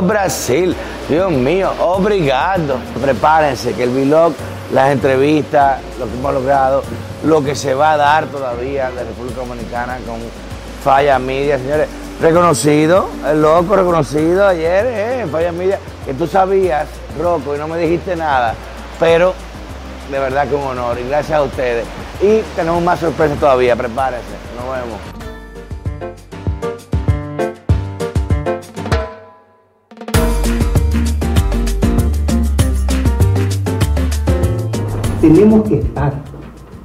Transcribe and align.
Brasil. 0.00 0.74
Dios 1.08 1.30
mío, 1.32 1.72
obrigado. 1.80 2.78
Prepárense 3.00 3.72
que 3.74 3.84
el 3.84 3.90
vlog, 3.90 4.32
las 4.72 4.90
entrevistas, 4.90 5.80
lo 5.98 6.06
que 6.06 6.14
hemos 6.14 6.34
logrado, 6.34 6.82
lo 7.24 7.44
que 7.44 7.54
se 7.54 7.74
va 7.74 7.92
a 7.92 7.96
dar 7.96 8.26
todavía 8.26 8.90
de 8.90 9.04
República 9.04 9.40
Dominicana 9.40 9.98
con 10.06 10.18
Falla 10.82 11.18
Media, 11.18 11.58
señores. 11.58 11.88
Reconocido, 12.20 13.08
el 13.26 13.40
loco 13.40 13.76
reconocido 13.76 14.46
ayer 14.46 14.86
eh, 14.86 15.26
Falla 15.30 15.52
Media, 15.52 15.78
que 16.04 16.12
tú 16.12 16.26
sabías, 16.26 16.86
Rocco, 17.18 17.54
y 17.54 17.58
no 17.58 17.66
me 17.66 17.78
dijiste 17.78 18.14
nada, 18.14 18.54
pero 18.98 19.32
de 20.10 20.18
verdad 20.18 20.46
que 20.46 20.54
un 20.54 20.64
honor 20.64 20.98
y 20.98 21.08
gracias 21.08 21.38
a 21.38 21.42
ustedes. 21.42 21.86
Y 22.20 22.40
tenemos 22.54 22.82
más 22.82 23.00
sorpresas 23.00 23.38
todavía, 23.38 23.74
prepárense, 23.74 24.26
nos 24.54 24.76
vemos. 24.76 25.19
Tenemos 35.32 35.68
que 35.68 35.76
estar. 35.76 36.12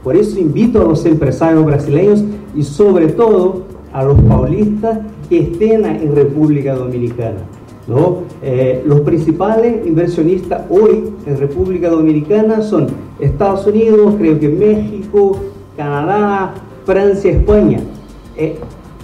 Por 0.04 0.16
eso 0.16 0.40
invito 0.40 0.82
a 0.82 0.86
los 0.86 1.04
empresarios 1.06 1.66
brasileños 1.66 2.24
y 2.56 2.62
sobre 2.62 3.08
todo 3.08 3.64
a 3.92 4.04
los 4.04 4.20
paulistas 4.22 5.00
que 5.30 5.40
estén 5.40 5.84
en 5.86 6.16
República 6.16 6.76
Dominicana. 6.76 7.40
¿no? 7.88 8.20
Eh, 8.44 8.84
los 8.86 9.02
principales 9.02 9.86
inversionistas 9.86 10.62
hoy 10.70 11.12
en 11.26 11.38
República 11.40 11.90
Dominicana 11.90 12.62
son 12.62 12.88
Estados 13.20 13.66
Unidos, 13.66 14.16
creo 14.20 14.40
que 14.40 14.50
México, 14.50 15.38
Canadá, 15.76 16.54
Francia, 16.86 17.32
España. 17.32 17.80
Eh, 18.38 18.59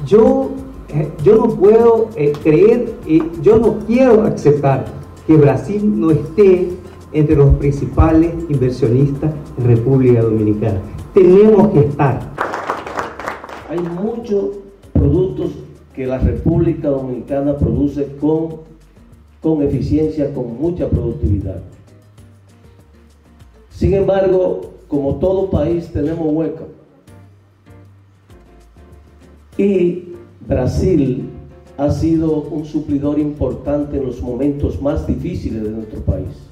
yo, 0.06 0.52
eh, 0.90 1.10
yo 1.24 1.36
no 1.36 1.48
puedo 1.56 2.10
creer, 2.44 2.94
y 3.08 3.24
yo 3.42 3.58
no 3.58 3.78
quiero 3.88 4.24
aceptar 4.24 4.86
que 5.26 5.36
Brasil 5.36 6.00
no 6.00 6.12
esté 6.12 6.70
entre 7.14 7.36
los 7.36 7.56
principales 7.56 8.34
inversionistas 8.50 9.32
en 9.58 9.66
República 9.66 10.22
Dominicana. 10.22 10.80
Tenemos 11.14 11.70
que 11.70 11.80
estar. 11.82 12.32
Hay 13.70 13.80
muchos 13.80 14.58
productos 14.94 15.52
que 15.96 16.06
la 16.06 16.20
República 16.20 16.90
Dominicana 16.90 17.58
produce 17.58 18.16
con, 18.20 18.62
con 19.42 19.62
eficiencia, 19.62 20.34
con 20.34 20.58
mucha 20.60 20.90
productividad. 20.90 21.62
Sin 23.70 23.94
embargo, 23.94 24.62
como 24.88 25.16
todo 25.16 25.50
país, 25.50 25.92
tenemos 25.92 26.28
hueco. 26.34 26.68
Y 29.58 30.16
Brasil 30.48 31.30
ha 31.78 31.90
sido 31.92 32.42
un 32.42 32.66
suplidor 32.66 33.20
importante 33.20 33.98
en 33.98 34.06
los 34.06 34.22
momentos 34.22 34.82
más 34.82 35.08
difíciles 35.08 35.64
de 35.64 35.72
nuestro 35.72 36.00
país. 36.02 36.51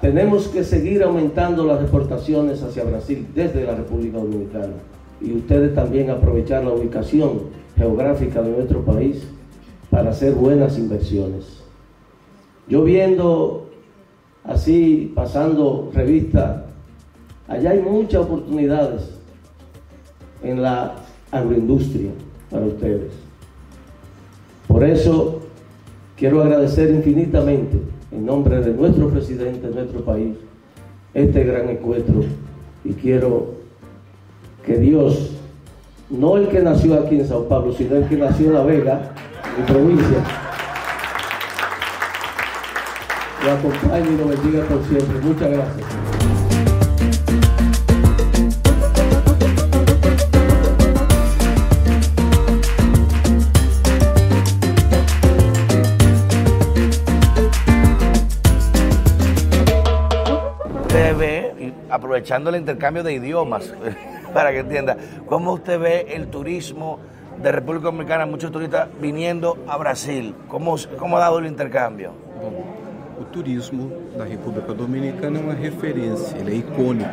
Tenemos 0.00 0.48
que 0.48 0.62
seguir 0.62 1.02
aumentando 1.02 1.64
las 1.64 1.80
exportaciones 1.80 2.62
hacia 2.62 2.84
Brasil 2.84 3.26
desde 3.34 3.64
la 3.64 3.74
República 3.74 4.18
Dominicana 4.18 4.74
y 5.20 5.32
ustedes 5.32 5.74
también 5.74 6.10
aprovechar 6.10 6.64
la 6.64 6.72
ubicación 6.72 7.44
geográfica 7.76 8.42
de 8.42 8.50
nuestro 8.50 8.84
país 8.84 9.26
para 9.90 10.10
hacer 10.10 10.34
buenas 10.34 10.78
inversiones. 10.78 11.62
Yo 12.68 12.84
viendo 12.84 13.70
así, 14.44 15.12
pasando 15.14 15.90
revista, 15.94 16.66
allá 17.48 17.70
hay 17.70 17.80
muchas 17.80 18.22
oportunidades 18.22 19.18
en 20.42 20.62
la 20.62 20.94
agroindustria 21.30 22.10
para 22.50 22.66
ustedes. 22.66 23.12
Por 24.68 24.84
eso 24.84 25.40
quiero 26.16 26.42
agradecer 26.42 26.90
infinitamente 26.90 27.95
en 28.16 28.24
nombre 28.24 28.60
de 28.60 28.72
nuestro 28.72 29.10
presidente 29.10 29.68
de 29.68 29.74
nuestro 29.74 30.00
país 30.00 30.36
este 31.12 31.44
gran 31.44 31.68
encuentro 31.68 32.24
y 32.82 32.92
quiero 32.94 33.54
que 34.64 34.78
Dios, 34.78 35.32
no 36.08 36.36
el 36.36 36.48
que 36.48 36.60
nació 36.60 36.94
aquí 36.94 37.20
en 37.20 37.28
Sao 37.28 37.46
Paulo, 37.46 37.72
sino 37.72 37.96
el 37.96 38.08
que 38.08 38.16
nació 38.16 38.46
en 38.46 38.54
La 38.54 38.62
Vega, 38.62 39.12
en 39.44 39.62
mi 39.62 39.66
provincia, 39.66 40.18
lo 43.44 43.52
acompañe 43.52 44.12
y 44.12 44.16
lo 44.16 44.28
bendiga 44.28 44.64
por 44.64 44.82
siempre. 44.84 45.20
Muchas 45.22 45.50
gracias. 45.50 46.45
Aprovechando 61.96 62.50
el 62.50 62.56
intercambio 62.56 63.02
de 63.02 63.14
idiomas, 63.14 63.72
para 64.34 64.52
que 64.52 64.60
entienda, 64.60 64.96
¿cómo 65.26 65.54
usted 65.54 65.80
ve 65.80 66.06
el 66.10 66.28
turismo 66.28 66.98
de 67.42 67.52
República 67.52 67.86
Dominicana, 67.86 68.26
muchos 68.26 68.52
turistas 68.52 68.88
viniendo 69.00 69.58
a 69.66 69.76
Brasil? 69.76 70.34
¿Cómo, 70.48 70.76
cómo 70.98 71.16
ha 71.16 71.20
dado 71.20 71.38
el 71.38 71.46
intercambio? 71.46 72.12
Bom, 72.40 72.64
o 73.20 73.24
turismo 73.24 73.90
da 74.16 74.24
República 74.24 74.74
Dominicana 74.74 75.38
é 75.38 75.42
uma 75.42 75.54
referência, 75.54 76.36
ele 76.36 76.52
é 76.52 76.54
icônico. 76.56 77.10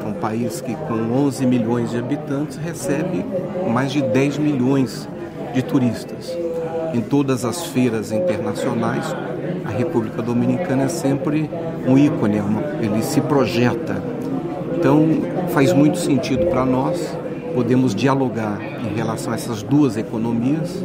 É 0.00 0.04
um 0.04 0.14
país 0.14 0.60
que, 0.60 0.74
com 0.74 0.94
11 0.94 1.46
milhões 1.46 1.90
de 1.90 1.98
habitantes, 1.98 2.56
recebe 2.56 3.24
mais 3.68 3.92
de 3.92 4.02
10 4.02 4.38
milhões 4.38 5.08
de 5.52 5.62
turistas. 5.62 6.36
Em 6.94 7.00
todas 7.00 7.44
as 7.44 7.66
feiras 7.66 8.10
internacionais, 8.10 9.14
a 9.64 9.70
República 9.70 10.22
Dominicana 10.22 10.84
é 10.84 10.88
sempre 10.88 11.48
um 11.86 11.96
ícone, 11.96 12.38
é 12.38 12.84
ele 12.84 13.02
se 13.02 13.20
projeta. 13.20 14.02
Então, 14.76 15.06
faz 15.50 15.72
muito 15.72 15.98
sentido 15.98 16.46
para 16.46 16.64
nós, 16.64 17.16
podemos 17.54 17.94
dialogar 17.94 18.58
em 18.60 18.94
relação 18.94 19.32
a 19.32 19.36
essas 19.36 19.62
duas 19.62 19.96
economias. 19.96 20.84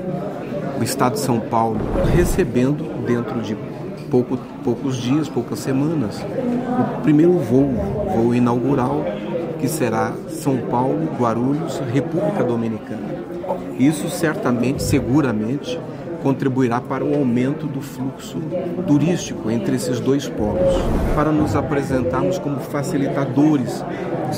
O 0.79 0.83
Estado 0.83 1.13
de 1.13 1.19
São 1.19 1.39
Paulo 1.39 1.79
recebendo, 2.15 3.05
dentro 3.05 3.41
de 3.41 3.57
pouco, 4.11 4.37
poucos 4.63 4.97
dias, 4.97 5.27
poucas 5.27 5.59
semanas, 5.59 6.23
o 6.97 7.01
primeiro 7.01 7.33
voo, 7.39 7.73
voo 8.15 8.35
inaugural, 8.35 9.03
que 9.59 9.67
será 9.67 10.13
São 10.29 10.57
Paulo, 10.57 11.09
Guarulhos, 11.19 11.81
República 11.91 12.43
Dominicana. 12.43 13.25
Isso 13.79 14.09
certamente, 14.09 14.83
seguramente, 14.83 15.79
contribuirá 16.21 16.81
para 16.81 17.03
o 17.03 17.13
aumento 17.15 17.67
do 17.67 17.81
fluxo 17.81 18.39
turístico 18.85 19.49
entre 19.49 19.75
esses 19.75 19.99
dois 19.99 20.27
polos, 20.27 20.75
para 21.15 21.31
nos 21.31 21.55
apresentarmos 21.55 22.37
como 22.37 22.59
facilitadores 22.59 23.83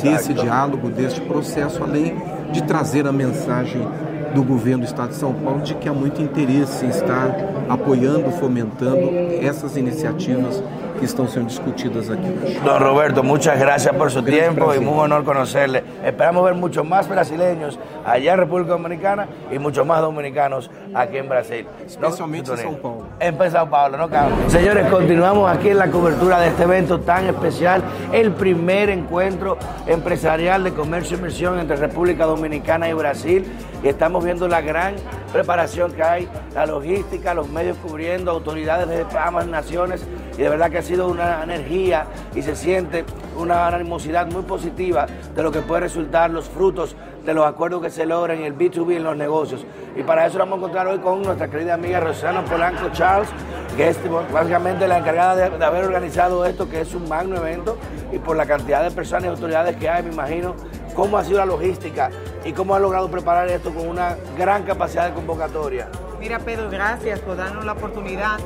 desse 0.03 0.33
diálogo, 0.33 0.89
deste 0.89 1.21
processo, 1.21 1.83
além 1.83 2.15
de 2.51 2.63
trazer 2.63 3.07
a 3.07 3.11
mensagem 3.11 3.87
do 4.33 4.43
governo 4.43 4.83
do 4.83 4.87
Estado 4.87 5.09
de 5.09 5.15
São 5.15 5.33
Paulo 5.33 5.61
de 5.61 5.73
que 5.75 5.89
há 5.89 5.93
muito 5.93 6.21
interesse 6.21 6.85
em 6.85 6.89
estar 6.89 7.35
apoiando, 7.67 8.31
fomentando 8.31 9.09
essas 9.41 9.75
iniciativas 9.75 10.61
que 10.99 11.05
estão 11.05 11.27
sendo 11.27 11.47
discutidas 11.47 12.09
aqui 12.09 12.27
hoje. 12.43 12.59
Don 12.59 12.79
Roberto, 12.79 13.23
muchas 13.23 13.57
gracias 13.57 13.95
por 13.95 14.11
su 14.11 14.21
tiempo 14.21 14.65
y 14.65 14.77
Brasil. 14.77 14.85
muy 14.85 14.99
honor 14.99 15.23
conocerle. 15.23 15.83
Esperamos 16.03 16.43
ver 16.43 16.53
muchos 16.53 16.85
más 16.85 17.07
brasileños 17.07 17.79
allá 18.05 18.33
en 18.33 18.39
República 18.39 18.71
Dominicana 18.71 19.27
y 19.51 19.57
muchos 19.57 19.85
más 19.85 20.01
dominicanos 20.01 20.69
aquí 20.93 21.17
en 21.17 21.29
Brasil. 21.29 21.65
Especialmente 21.85 22.51
en 22.51 22.57
Tony? 22.57 22.61
Sao 22.61 22.77
Paulo. 22.81 23.05
En 23.19 23.51
Sao 23.51 23.69
Paulo, 23.69 23.97
no 23.97 24.09
cabe. 24.09 24.33
Señores, 24.47 24.87
continuamos 24.87 25.49
aquí 25.49 25.69
en 25.69 25.77
la 25.77 25.89
cobertura 25.89 26.39
de 26.39 26.49
este 26.49 26.63
evento 26.63 26.99
tan 26.99 27.25
especial, 27.25 27.81
el 28.11 28.31
primer 28.31 28.89
encuentro 28.89 29.57
empresarial 29.87 30.63
de 30.63 30.73
comercio 30.73 31.15
e 31.15 31.19
inversión 31.19 31.59
entre 31.59 31.77
República 31.77 32.25
Dominicana 32.25 32.89
y 32.89 32.93
Brasil. 32.93 33.45
Y 33.81 33.87
estamos 33.87 34.23
viendo 34.25 34.47
la 34.47 34.61
gran 34.61 34.95
preparación 35.31 35.93
que 35.93 36.03
hay, 36.03 36.29
la 36.53 36.65
logística, 36.65 37.33
los 37.33 37.47
medios 37.47 37.77
cubriendo, 37.77 38.31
autoridades 38.31 38.87
de 38.89 39.05
ambas 39.17 39.47
naciones. 39.47 40.05
Y 40.37 40.41
de 40.41 40.49
verdad 40.49 40.69
que 40.69 40.79
ha 40.79 40.81
sido 40.81 41.07
una 41.07 41.43
energía 41.43 42.07
y 42.35 42.41
se 42.41 42.55
siente 42.55 43.05
una 43.37 43.67
animosidad 43.67 44.27
muy 44.27 44.41
positiva 44.41 45.05
de 45.33 45.43
lo 45.43 45.51
que 45.51 45.61
puede 45.61 45.81
resultar 45.81 46.29
los 46.29 46.49
frutos 46.49 46.95
de 47.25 47.33
los 47.33 47.45
acuerdos 47.45 47.81
que 47.81 47.89
se 47.89 48.05
logran 48.05 48.39
en 48.39 48.45
el 48.45 48.57
B2B 48.57 48.97
en 48.97 49.03
los 49.03 49.15
negocios. 49.15 49.65
Y 49.95 50.03
para 50.03 50.25
eso 50.25 50.37
vamos 50.39 50.55
a 50.55 50.57
encontrar 50.57 50.87
hoy 50.87 50.99
con 50.99 51.21
nuestra 51.21 51.47
querida 51.49 51.75
amiga 51.75 51.99
Rosana 51.99 52.43
Polanco 52.43 52.89
Charles, 52.91 53.29
que 53.75 53.89
es 53.89 53.97
básicamente 54.31 54.87
la 54.87 54.99
encargada 54.99 55.35
de, 55.35 55.57
de 55.57 55.65
haber 55.65 55.85
organizado 55.85 56.45
esto, 56.45 56.69
que 56.69 56.81
es 56.81 56.93
un 56.93 57.07
magno 57.07 57.37
evento, 57.37 57.77
y 58.11 58.17
por 58.17 58.35
la 58.35 58.45
cantidad 58.45 58.83
de 58.83 58.91
personas 58.91 59.25
y 59.25 59.27
autoridades 59.27 59.75
que 59.77 59.89
hay, 59.89 60.03
me 60.03 60.11
imagino 60.11 60.55
cómo 60.95 61.17
ha 61.17 61.23
sido 61.23 61.37
la 61.39 61.45
logística 61.45 62.09
y 62.45 62.53
cómo 62.53 62.75
ha 62.75 62.79
logrado 62.79 63.09
preparar 63.09 63.47
esto 63.49 63.73
con 63.73 63.87
una 63.87 64.15
gran 64.37 64.63
capacidad 64.63 65.07
de 65.07 65.13
convocatoria. 65.13 65.87
Mira, 66.19 66.39
Pedro, 66.39 66.69
gracias 66.69 67.19
por 67.19 67.37
darnos 67.37 67.65
la 67.65 67.73
oportunidad 67.73 68.39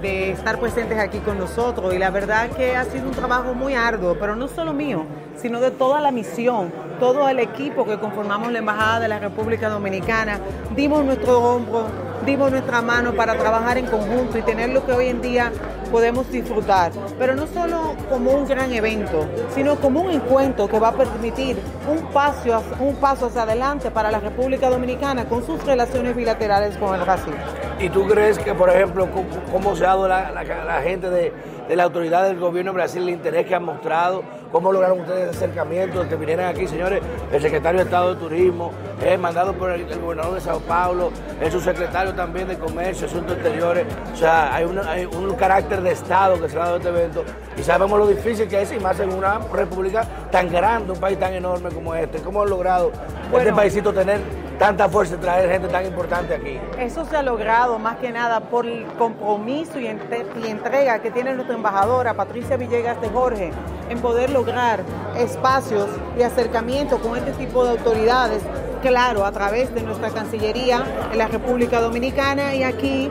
de 0.00 0.30
estar 0.30 0.58
presentes 0.60 0.98
aquí 0.98 1.18
con 1.18 1.38
nosotros. 1.38 1.92
Y 1.92 1.98
la 1.98 2.10
verdad 2.10 2.50
que 2.50 2.76
ha 2.76 2.84
sido 2.84 3.06
un 3.06 3.14
trabajo 3.14 3.54
muy 3.54 3.74
arduo, 3.74 4.16
pero 4.18 4.36
no 4.36 4.48
solo 4.48 4.72
mío, 4.72 5.04
sino 5.36 5.60
de 5.60 5.70
toda 5.70 6.00
la 6.00 6.10
misión, 6.10 6.72
todo 7.00 7.28
el 7.28 7.40
equipo 7.40 7.84
que 7.84 7.98
conformamos 7.98 8.52
la 8.52 8.58
Embajada 8.58 9.00
de 9.00 9.08
la 9.08 9.18
República 9.18 9.68
Dominicana. 9.68 10.38
Dimos 10.74 11.04
nuestro 11.04 11.40
hombro, 11.40 11.86
dimos 12.24 12.50
nuestra 12.50 12.82
mano 12.82 13.12
para 13.14 13.36
trabajar 13.36 13.78
en 13.78 13.86
conjunto 13.86 14.38
y 14.38 14.42
tener 14.42 14.70
lo 14.70 14.86
que 14.86 14.92
hoy 14.92 15.08
en 15.08 15.20
día 15.20 15.50
podemos 15.86 16.30
disfrutar. 16.30 16.92
Pero 17.18 17.34
no 17.34 17.46
solo 17.46 17.94
como 18.08 18.32
un 18.32 18.46
gran 18.46 18.72
evento, 18.72 19.26
sino 19.54 19.76
como 19.76 20.02
un 20.02 20.10
encuentro 20.10 20.68
que 20.68 20.78
va 20.78 20.88
a 20.88 20.92
permitir 20.92 21.56
un 21.90 22.04
paso, 22.12 22.62
un 22.80 22.96
paso 22.96 23.26
hacia 23.26 23.42
adelante 23.42 23.90
para 23.90 24.10
la 24.10 24.20
República 24.20 24.68
Dominicana 24.68 25.26
con 25.26 25.44
sus 25.44 25.64
relaciones 25.64 26.14
bilaterales 26.14 26.76
con 26.76 26.94
el 26.94 27.02
Brasil. 27.02 27.34
¿Y 27.78 27.88
tú 27.88 28.06
crees 28.06 28.38
que, 28.38 28.54
por 28.54 28.70
ejemplo, 28.70 29.08
cómo, 29.52 29.76
se 29.76 29.84
ha 29.84 29.88
dado 29.88 30.08
la, 30.08 30.80
gente 30.82 31.10
de 31.10 31.32
de 31.68 31.76
la 31.76 31.84
autoridad 31.84 32.26
del 32.26 32.38
gobierno 32.38 32.72
de 32.72 32.76
Brasil, 32.76 33.02
el 33.02 33.10
interés 33.10 33.46
que 33.46 33.54
han 33.54 33.64
mostrado, 33.64 34.22
cómo 34.52 34.72
lograron 34.72 35.00
ustedes 35.00 35.24
el 35.24 35.30
acercamiento, 35.30 36.08
que 36.08 36.16
vinieran 36.16 36.46
aquí, 36.46 36.66
señores, 36.66 37.02
el 37.32 37.42
secretario 37.42 37.80
de 37.80 37.84
Estado 37.84 38.14
de 38.14 38.20
Turismo, 38.20 38.72
eh, 39.02 39.16
mandado 39.16 39.52
por 39.52 39.70
el, 39.70 39.86
gobernador 39.98 40.34
de 40.34 40.40
Sao 40.40 40.60
Paulo, 40.60 41.10
el 41.40 41.50
subsecretario 41.50 42.14
también 42.14 42.48
de 42.48 42.58
Comercio, 42.58 43.06
Asuntos 43.06 43.34
Exteriores, 43.34 43.86
o 44.12 44.16
sea, 44.16 44.54
hay, 44.54 44.64
un 44.64 45.34
carácter 45.34 45.82
de 45.82 45.92
Estado 45.92 46.40
que 46.40 46.48
se 46.48 46.56
ha 46.56 46.60
dado 46.60 46.76
este 46.76 46.88
evento. 46.88 47.24
Y 47.56 47.62
sabemos 47.62 47.98
lo 47.98 48.06
difícil 48.06 48.48
que 48.48 48.62
es 48.62 48.72
y 48.72 48.78
más 48.78 48.98
en 49.00 49.12
una 49.12 49.38
república 49.52 50.06
tan 50.30 50.50
grande, 50.50 50.92
un 50.92 51.00
país 51.00 51.18
tan 51.18 51.32
enorme 51.32 51.70
como 51.70 51.94
este, 51.94 52.18
cómo 52.18 52.42
han 52.42 52.50
logrado 52.50 52.92
este 53.32 53.52
paísito 53.52 53.92
tener 53.92 54.20
tanta 54.58 54.88
fuerza 54.88 55.16
traer 55.16 55.50
gente 55.50 55.68
tan 55.68 55.84
importante 55.84 56.34
aquí? 56.34 56.58
Eso 56.78 57.04
se 57.04 57.16
ha 57.16 57.22
logrado 57.22 57.78
más 57.78 57.96
que 57.98 58.10
nada 58.10 58.40
por 58.40 58.66
el 58.66 58.86
compromiso 58.98 59.78
y, 59.78 59.86
entrega 59.86 61.00
que 61.00 61.10
tiene 61.10 61.34
nuestra 61.34 61.54
embajadora 61.54 62.14
Patricia 62.14 62.56
Villegas 62.56 63.00
de 63.00 63.08
Jorge 63.08 63.50
en 63.88 64.00
poder 64.00 64.30
lograr 64.30 64.80
espacios 65.16 65.88
y 66.18 66.22
acercamiento 66.22 66.98
con 66.98 67.16
este 67.16 67.32
tipo 67.32 67.64
de 67.64 67.70
autoridades, 67.70 68.42
claro, 68.82 69.24
a 69.24 69.32
través 69.32 69.74
de 69.74 69.82
nuestra 69.82 70.10
Cancillería 70.10 70.82
en 71.12 71.18
la 71.18 71.28
República 71.28 71.80
Dominicana 71.80 72.54
y 72.54 72.62
aquí 72.62 73.10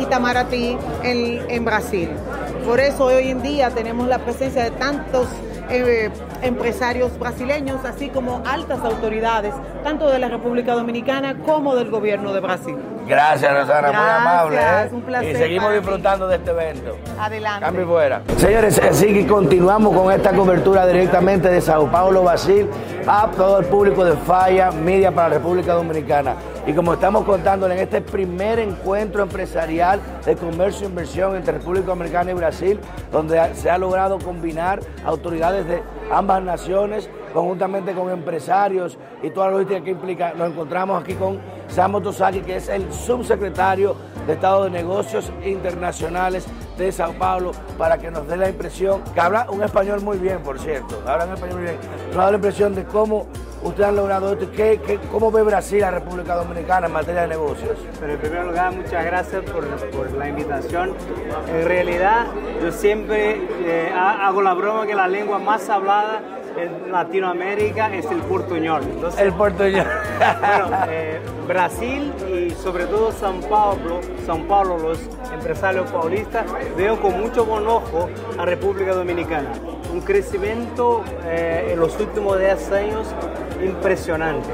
Itamaraty 0.00 0.76
en, 1.02 1.50
en 1.50 1.64
Brasil. 1.64 2.10
Por 2.64 2.78
eso 2.80 3.06
hoy 3.06 3.28
en 3.28 3.42
día 3.42 3.70
tenemos 3.70 4.06
la 4.06 4.18
presencia 4.18 4.62
de 4.64 4.70
tantos 4.70 5.26
eh, 5.68 6.10
empresarios 6.42 7.18
brasileños, 7.18 7.84
así 7.84 8.08
como 8.08 8.42
altas 8.46 8.80
autoridades, 8.84 9.54
tanto 9.82 10.08
de 10.08 10.18
la 10.18 10.28
República 10.28 10.74
Dominicana 10.74 11.36
como 11.44 11.74
del 11.74 11.90
gobierno 11.90 12.32
de 12.32 12.40
Brasil. 12.40 12.76
Gracias, 13.06 13.52
Rosana, 13.52 13.88
muy 13.88 14.10
amable. 14.10 14.58
¿eh? 14.60 14.88
Un 14.92 15.02
placer 15.02 15.30
y 15.30 15.36
seguimos 15.36 15.72
disfrutando 15.74 16.28
de 16.28 16.36
este 16.36 16.50
evento. 16.50 16.96
Adelante. 17.18 17.64
Cambio 17.64 17.86
fuera. 17.86 18.22
Señores, 18.36 18.78
así 18.78 19.12
que 19.12 19.26
continuamos 19.26 19.96
con 19.96 20.12
esta 20.12 20.32
cobertura 20.32 20.86
directamente 20.86 21.48
de 21.48 21.60
Sao 21.60 21.90
Paulo, 21.90 22.22
Brasil, 22.22 22.68
a 23.06 23.28
todo 23.36 23.58
el 23.58 23.66
público 23.66 24.04
de 24.04 24.16
Falla 24.18 24.70
Media 24.70 25.10
para 25.10 25.30
la 25.30 25.34
República 25.36 25.74
Dominicana. 25.74 26.36
Y 26.64 26.74
como 26.74 26.94
estamos 26.94 27.24
contándole 27.24 27.74
en 27.74 27.80
este 27.80 28.00
primer 28.00 28.60
encuentro 28.60 29.22
empresarial 29.22 30.00
de 30.24 30.36
comercio 30.36 30.86
e 30.86 30.90
inversión 30.90 31.34
entre 31.34 31.54
República 31.54 31.86
Dominicana 31.86 32.30
y 32.30 32.34
Brasil, 32.34 32.78
donde 33.10 33.54
se 33.54 33.68
ha 33.68 33.78
logrado 33.78 34.18
combinar 34.18 34.78
autoridades 35.04 35.66
de 35.66 35.82
ambas 36.12 36.40
naciones, 36.42 37.10
conjuntamente 37.34 37.94
con 37.94 38.10
empresarios 38.10 38.96
y 39.22 39.30
toda 39.30 39.46
la 39.46 39.52
logística 39.54 39.82
que 39.82 39.90
implica. 39.90 40.34
Nos 40.34 40.52
encontramos 40.52 41.02
aquí 41.02 41.14
con 41.14 41.40
Sam 41.66 42.00
Tosaki, 42.00 42.42
que 42.42 42.56
es 42.56 42.68
el 42.68 42.92
subsecretario 42.92 43.96
de 44.26 44.34
Estado 44.34 44.64
de 44.64 44.70
Negocios 44.70 45.32
Internacionales 45.44 46.46
de 46.78 46.92
Sao 46.92 47.12
Paulo, 47.14 47.52
para 47.76 47.98
que 47.98 48.10
nos 48.10 48.28
dé 48.28 48.36
la 48.36 48.48
impresión, 48.48 49.02
que 49.14 49.20
habla 49.20 49.46
un 49.50 49.64
español 49.64 50.00
muy 50.00 50.18
bien, 50.18 50.38
por 50.42 50.60
cierto, 50.60 51.02
habla 51.06 51.24
un 51.24 51.32
español 51.32 51.56
muy 51.56 51.64
bien, 51.64 51.76
nos 52.08 52.16
da 52.16 52.30
la 52.30 52.36
impresión 52.36 52.74
de 52.74 52.84
cómo 52.84 53.26
ustedes 53.62 53.88
han 53.88 53.96
logrado 53.96 54.32
esto? 54.32 54.50
¿Qué, 54.52 54.98
cómo 55.10 55.30
ve 55.30 55.42
Brasil, 55.42 55.80
la 55.80 55.90
República 55.90 56.34
Dominicana 56.34 56.86
en 56.86 56.92
materia 56.92 57.22
de 57.22 57.28
negocios? 57.28 57.78
Pero 58.00 58.12
en 58.12 58.18
primer 58.18 58.44
lugar, 58.46 58.74
muchas 58.74 59.04
gracias 59.04 59.42
por, 59.44 59.62
la 60.16 60.28
invitación. 60.28 60.94
En 61.48 61.64
realidad, 61.66 62.26
yo 62.62 62.72
siempre 62.72 63.40
eh, 63.64 63.92
hago 63.94 64.42
la 64.42 64.54
broma 64.54 64.86
que 64.86 64.94
la 64.94 65.08
lengua 65.08 65.38
más 65.38 65.68
hablada 65.68 66.41
en 66.56 66.92
Latinoamérica 66.92 67.94
es 67.94 68.06
el 68.06 68.18
portuñol. 68.20 68.82
el 69.18 69.32
portuñol. 69.32 69.86
bueno, 70.40 70.76
eh, 70.88 71.20
Brasil 71.46 72.12
y 72.32 72.50
sobre 72.50 72.86
todo 72.86 73.12
San 73.12 73.40
Pablo, 73.42 74.00
San 74.26 74.44
Paulo, 74.44 74.78
los 74.78 75.00
empresarios 75.32 75.90
paulistas, 75.90 76.46
veo 76.76 77.00
con 77.00 77.20
mucho 77.20 77.44
buen 77.44 77.66
ojo 77.66 78.08
a 78.38 78.44
República 78.44 78.94
Dominicana. 78.94 79.52
Un 79.92 80.00
crecimiento 80.00 81.04
eh, 81.24 81.70
en 81.72 81.80
los 81.80 81.98
últimos 82.00 82.38
10 82.38 82.72
años 82.72 83.08
impresionante. 83.62 84.48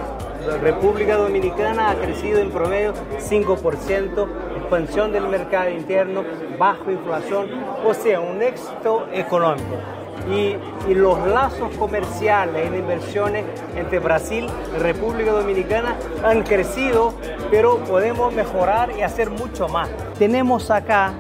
La 0.46 0.56
República 0.56 1.16
Dominicana 1.16 1.90
ha 1.90 1.94
crecido 1.96 2.38
en 2.38 2.50
promedio 2.50 2.94
5%, 3.18 4.28
expansión 4.56 5.12
del 5.12 5.28
mercado 5.28 5.70
interno, 5.70 6.24
baja 6.58 6.90
inflación, 6.90 7.48
o 7.84 7.92
sea, 7.92 8.20
un 8.20 8.40
éxito 8.40 9.08
económico. 9.12 9.97
Y, 10.30 10.56
y, 10.90 10.94
los 10.94 11.26
lazos 11.26 11.74
comerciales 11.78 12.70
de 12.70 12.78
inversiones 12.78 13.44
entre 13.76 13.98
Brasil 13.98 14.46
y 14.76 14.78
República 14.78 15.32
Dominicana 15.32 15.96
han 16.22 16.42
crecido, 16.42 17.14
pero 17.50 17.78
podemos 17.78 18.34
mejorar 18.34 18.90
y 18.98 19.02
hacer 19.02 19.30
mucho 19.30 19.68
más. 19.68 19.88
Tenemos 20.18 20.70
acá 20.70 21.12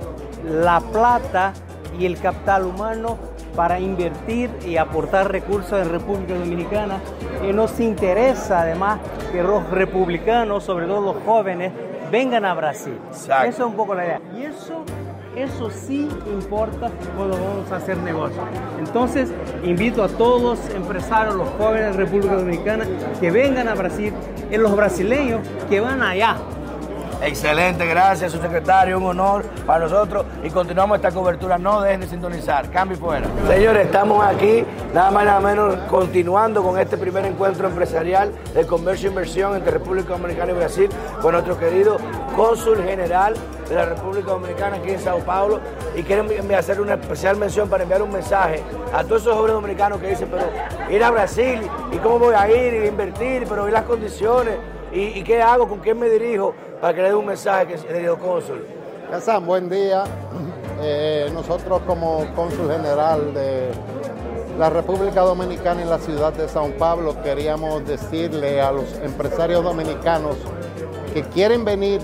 la 0.44 0.80
plata 0.80 1.54
y 1.98 2.06
el 2.06 2.18
capital 2.20 2.64
humano 2.64 3.18
para 3.58 3.80
invertir 3.80 4.50
y 4.64 4.76
aportar 4.76 5.32
recursos 5.32 5.72
en 5.72 5.90
República 5.90 6.34
Dominicana. 6.34 7.00
Y 7.42 7.52
nos 7.52 7.80
interesa 7.80 8.60
además 8.60 9.00
que 9.32 9.42
los 9.42 9.68
republicanos, 9.70 10.62
sobre 10.62 10.86
todo 10.86 11.12
los 11.12 11.24
jóvenes, 11.24 11.72
vengan 12.10 12.44
a 12.44 12.54
Brasil. 12.54 12.96
Eso 13.10 13.44
es 13.44 13.58
un 13.58 13.74
poco 13.74 13.96
la 13.96 14.04
idea. 14.04 14.20
Y 14.36 14.44
eso, 14.44 14.84
eso 15.42 15.70
sí 15.70 16.08
importa 16.26 16.90
cuando 17.16 17.36
vamos 17.36 17.70
a 17.70 17.76
hacer 17.76 17.96
negocios. 17.98 18.44
Entonces, 18.78 19.30
invito 19.62 20.02
a 20.02 20.08
todos 20.08 20.42
los 20.42 20.74
empresarios, 20.74 21.36
los 21.36 21.48
jóvenes 21.50 21.96
de 21.96 22.04
República 22.04 22.34
Dominicana, 22.34 22.84
que 23.20 23.30
vengan 23.30 23.68
a 23.68 23.74
Brasil, 23.74 24.12
y 24.50 24.56
los 24.56 24.74
brasileños 24.74 25.40
que 25.68 25.80
van 25.80 26.02
allá 26.02 26.36
Excelente, 27.20 27.84
gracias, 27.84 28.30
su 28.30 28.40
secretario, 28.40 28.96
un 28.96 29.06
honor 29.06 29.44
para 29.66 29.80
nosotros 29.80 30.24
y 30.44 30.50
continuamos 30.50 30.98
esta 30.98 31.10
cobertura. 31.10 31.58
No 31.58 31.80
dejen 31.80 32.00
de 32.00 32.06
sintonizar, 32.06 32.70
cambio 32.70 32.96
y 32.96 33.00
fuera. 33.00 33.26
Señores, 33.48 33.86
estamos 33.86 34.24
aquí, 34.24 34.64
nada 34.94 35.10
más 35.10 35.24
nada 35.24 35.40
menos, 35.40 35.74
continuando 35.90 36.62
con 36.62 36.78
este 36.78 36.96
primer 36.96 37.24
encuentro 37.26 37.66
empresarial 37.66 38.32
de 38.54 38.64
comercio 38.64 39.08
e 39.08 39.10
inversión 39.10 39.56
entre 39.56 39.72
República 39.72 40.10
Dominicana 40.10 40.52
y 40.52 40.54
Brasil 40.54 40.88
con 41.20 41.32
nuestro 41.32 41.58
querido 41.58 41.96
cónsul 42.36 42.84
general 42.84 43.34
de 43.68 43.74
la 43.74 43.86
República 43.86 44.30
Dominicana 44.30 44.76
aquí 44.76 44.90
en 44.90 45.00
Sao 45.00 45.18
Paulo 45.18 45.58
y 45.96 46.04
quiero 46.04 46.24
hacer 46.56 46.80
una 46.80 46.94
especial 46.94 47.36
mención 47.36 47.68
para 47.68 47.82
enviar 47.82 48.00
un 48.00 48.12
mensaje 48.12 48.62
a 48.94 49.02
todos 49.02 49.22
esos 49.22 49.34
jóvenes 49.34 49.54
dominicanos 49.54 50.00
que 50.00 50.10
dicen, 50.10 50.28
pero 50.30 50.44
ir 50.88 51.02
a 51.02 51.10
Brasil 51.10 51.60
y 51.90 51.96
cómo 51.96 52.20
voy 52.20 52.34
a 52.36 52.48
ir 52.48 52.74
y 52.74 52.86
invertir, 52.86 53.44
pero 53.48 53.64
ver 53.64 53.72
las 53.72 53.82
condiciones 53.84 54.54
y, 54.92 55.22
qué 55.22 55.42
hago, 55.42 55.68
con 55.68 55.80
quién 55.80 55.98
me 55.98 56.08
dirijo 56.08 56.54
para 56.80 56.94
que 56.94 57.02
le 57.02 57.08
dé 57.08 57.14
un 57.14 57.26
mensaje 57.26 57.66
que 57.66 57.76
querido 57.76 58.18
cónsul. 58.18 58.66
Casán, 59.10 59.46
buen 59.46 59.68
día. 59.68 60.04
Eh, 60.80 61.28
nosotros 61.32 61.82
como 61.86 62.24
cónsul 62.36 62.70
general 62.70 63.34
de 63.34 63.70
la 64.58 64.70
República 64.70 65.22
Dominicana 65.22 65.82
en 65.82 65.90
la 65.90 65.98
ciudad 65.98 66.32
de 66.32 66.48
Sao 66.48 66.70
Paulo 66.78 67.20
queríamos 67.22 67.84
decirle 67.86 68.60
a 68.60 68.70
los 68.70 68.92
empresarios 69.02 69.64
dominicanos 69.64 70.36
que 71.12 71.22
quieren 71.22 71.64
venir 71.64 72.00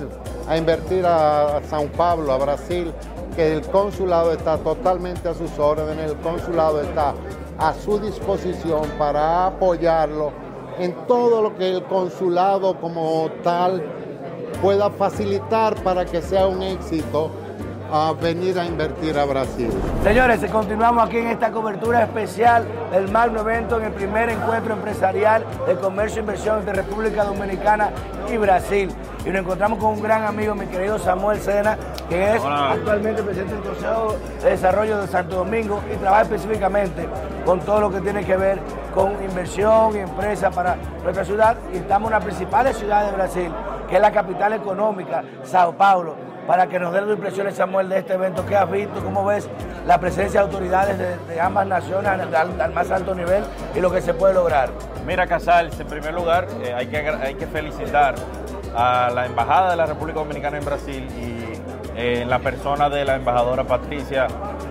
a 0.49 0.57
invertir 0.57 1.07
a, 1.07 1.59
a 1.59 1.63
Sao 1.65 1.87
Paulo, 1.89 2.33
a 2.33 2.39
Brasil, 2.39 2.93
que 3.37 3.53
el 3.53 3.63
consulado 3.63 4.33
está 4.33 4.59
totalmente 4.59 5.29
a 5.29 5.35
sus 5.35 5.57
órdenes, 5.59 6.11
el 6.11 6.17
consulado 6.19 6.81
está 6.81 7.15
a 7.59 7.75
su 7.75 7.99
disposición 8.01 8.89
para 8.99 9.47
apoyarlo 9.47 10.33
en 10.79 10.93
todo 11.07 11.43
lo 11.43 11.57
que 11.57 11.69
el 11.69 11.85
consulado 11.85 12.81
como 12.81 13.31
tal 13.45 14.04
pueda 14.65 14.89
facilitar 14.89 15.75
para 15.83 16.07
que 16.07 16.23
sea 16.23 16.47
un 16.47 16.63
éxito 16.63 17.31
a 17.93 18.15
venir 18.15 18.59
a 18.59 18.65
invertir 18.65 19.19
a 19.19 19.27
Brasil. 19.27 19.69
Señores, 20.03 20.41
continuamos 20.51 21.07
aquí 21.07 21.19
en 21.19 21.27
esta 21.27 21.53
cobertura 21.53 22.05
especial 22.05 22.65
del 22.91 23.11
magno 23.11 23.43
evento 23.43 23.77
en 23.79 23.85
el 23.85 23.93
primer 23.93 24.31
encuentro 24.31 24.73
empresarial 24.73 25.45
de 25.67 25.75
comercio 25.75 26.21
e 26.21 26.21
inversión 26.23 26.65
de 26.65 26.73
República 26.73 27.25
Dominicana 27.25 27.91
y 28.33 28.39
Brasil. 28.39 28.89
Y 29.25 29.31
nos 29.31 29.41
encontramos 29.41 29.79
con 29.79 29.93
un 29.93 30.03
gran 30.03 30.25
amigo, 30.25 30.55
mi 30.55 30.67
querido 30.67 30.99
Samuel 30.99 31.41
Sena, 31.41 31.79
que 32.11 32.35
es 32.35 32.43
actualmente 32.45 33.23
presidente 33.23 33.55
del 33.55 33.63
Consejo 33.63 34.17
de 34.43 34.51
Desarrollo 34.51 34.99
de 34.99 35.07
Santo 35.07 35.37
Domingo 35.37 35.81
y 35.91 35.97
trabaja 35.97 36.23
específicamente 36.23 37.09
con 37.47 37.61
todo 37.61 37.81
lo 37.81 37.91
que 37.91 38.03
tiene 38.03 38.25
que 38.25 38.37
ver 38.37 38.59
con 38.95 39.13
inversión 39.25 39.97
y 39.97 40.01
empresa 40.01 40.51
para 40.51 40.77
nuestra 41.03 41.25
ciudad. 41.25 41.57
Y 41.73 41.79
estamos 41.79 42.09
en 42.09 42.19
la 42.19 42.21
principal 42.21 42.75
ciudad 42.75 43.07
de 43.07 43.13
Brasil, 43.13 43.51
que 43.89 43.97
es 43.97 44.03
la 44.03 44.13
capital 44.13 44.53
económica, 44.53 45.25
Sao 45.43 45.73
Paulo 45.73 46.35
para 46.47 46.67
que 46.67 46.79
nos 46.79 46.93
den 46.93 47.07
las 47.07 47.17
impresiones, 47.17 47.55
Samuel, 47.55 47.89
de 47.89 47.99
este 47.99 48.15
evento. 48.15 48.45
¿Qué 48.47 48.57
has 48.57 48.71
visto? 48.71 49.03
¿Cómo 49.03 49.25
ves 49.25 49.49
la 49.87 49.99
presencia 49.99 50.41
de 50.41 50.47
autoridades 50.47 50.99
de, 50.99 51.41
ambas 51.41 51.67
naciones 51.67 52.11
al, 52.11 52.73
más 52.73 52.91
alto 52.91 53.15
nivel 53.15 53.43
y 53.75 53.81
lo 53.81 53.91
que 53.91 54.01
se 54.01 54.15
puede 54.15 54.35
lograr? 54.35 54.71
Mira, 55.07 55.27
Casals, 55.27 55.79
en 55.81 55.87
primer 55.87 56.15
lugar, 56.15 56.47
eh, 56.63 56.73
hay, 56.75 56.87
que, 56.87 56.99
hay 56.99 57.35
que 57.35 57.47
felicitar 57.47 58.15
a 58.77 59.11
la 59.15 59.27
Embajada 59.27 59.71
de 59.71 59.77
la 59.77 59.87
República 59.87 60.19
Dominicana 60.21 60.59
en 60.59 60.65
Brasil 60.65 61.07
y 61.19 61.99
eh, 61.99 62.23
en 62.23 62.31
la 62.31 62.39
persona 62.41 62.89
de 62.89 63.05
la 63.05 63.15
embajadora 63.17 63.65
Patricia 63.65 64.27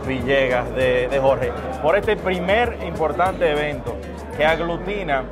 Villegas 0.06 0.70
de, 0.76 1.08
de 1.08 1.20
Jorge 1.20 1.52
por 1.82 1.96
este 1.98 2.18
primer 2.18 2.78
importante 2.86 3.50
evento 3.50 3.96
que 4.36 4.46
aglutina 4.46 5.24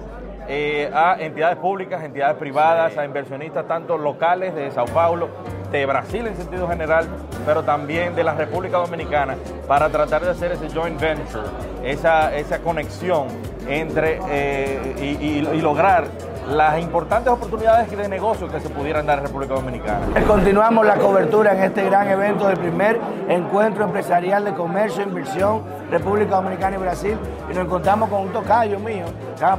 eh, 0.47 0.89
a 0.93 1.15
entidades 1.19 1.57
públicas, 1.57 2.03
entidades 2.03 2.37
privadas, 2.37 2.97
a 2.97 3.05
inversionistas 3.05 3.67
tanto 3.67 3.97
locales 3.97 4.53
de 4.55 4.71
Sao 4.71 4.85
Paulo, 4.85 5.29
de 5.71 5.85
Brasil 5.85 6.27
en 6.27 6.35
sentido 6.35 6.67
general, 6.67 7.07
pero 7.45 7.63
también 7.63 8.15
de 8.15 8.23
la 8.23 8.33
República 8.33 8.77
Dominicana, 8.77 9.35
para 9.67 9.87
tratar 9.89 10.21
de 10.23 10.31
hacer 10.31 10.51
ese 10.51 10.69
joint 10.69 10.99
venture, 10.99 11.43
esa, 11.83 12.35
esa 12.35 12.59
conexión 12.59 13.27
entre 13.69 14.19
eh, 14.29 14.95
y, 14.99 15.25
y- 15.25 15.49
y 15.53 15.61
lograr 15.61 16.05
las 16.51 16.79
importantes 16.79 17.31
oportunidades 17.31 17.89
de 17.89 18.09
negocio 18.09 18.47
que 18.47 18.59
se 18.59 18.69
pudieran 18.69 19.05
dar 19.05 19.19
en 19.19 19.25
República 19.25 19.53
Dominicana. 19.53 20.07
Continuamos 20.27 20.85
la 20.85 20.95
cobertura 20.95 21.53
en 21.53 21.63
este 21.63 21.85
gran 21.85 22.09
evento 22.09 22.47
del 22.47 22.57
primer 22.57 22.99
encuentro 23.29 23.85
empresarial 23.85 24.43
de 24.43 24.53
comercio 24.53 25.03
e 25.03 25.07
inversión 25.07 25.63
República 25.89 26.35
Dominicana 26.35 26.75
y 26.75 26.79
Brasil 26.79 27.17
y 27.49 27.53
nos 27.53 27.65
encontramos 27.65 28.09
con 28.09 28.21
un 28.21 28.33
tocayo 28.33 28.79
mío, 28.79 29.05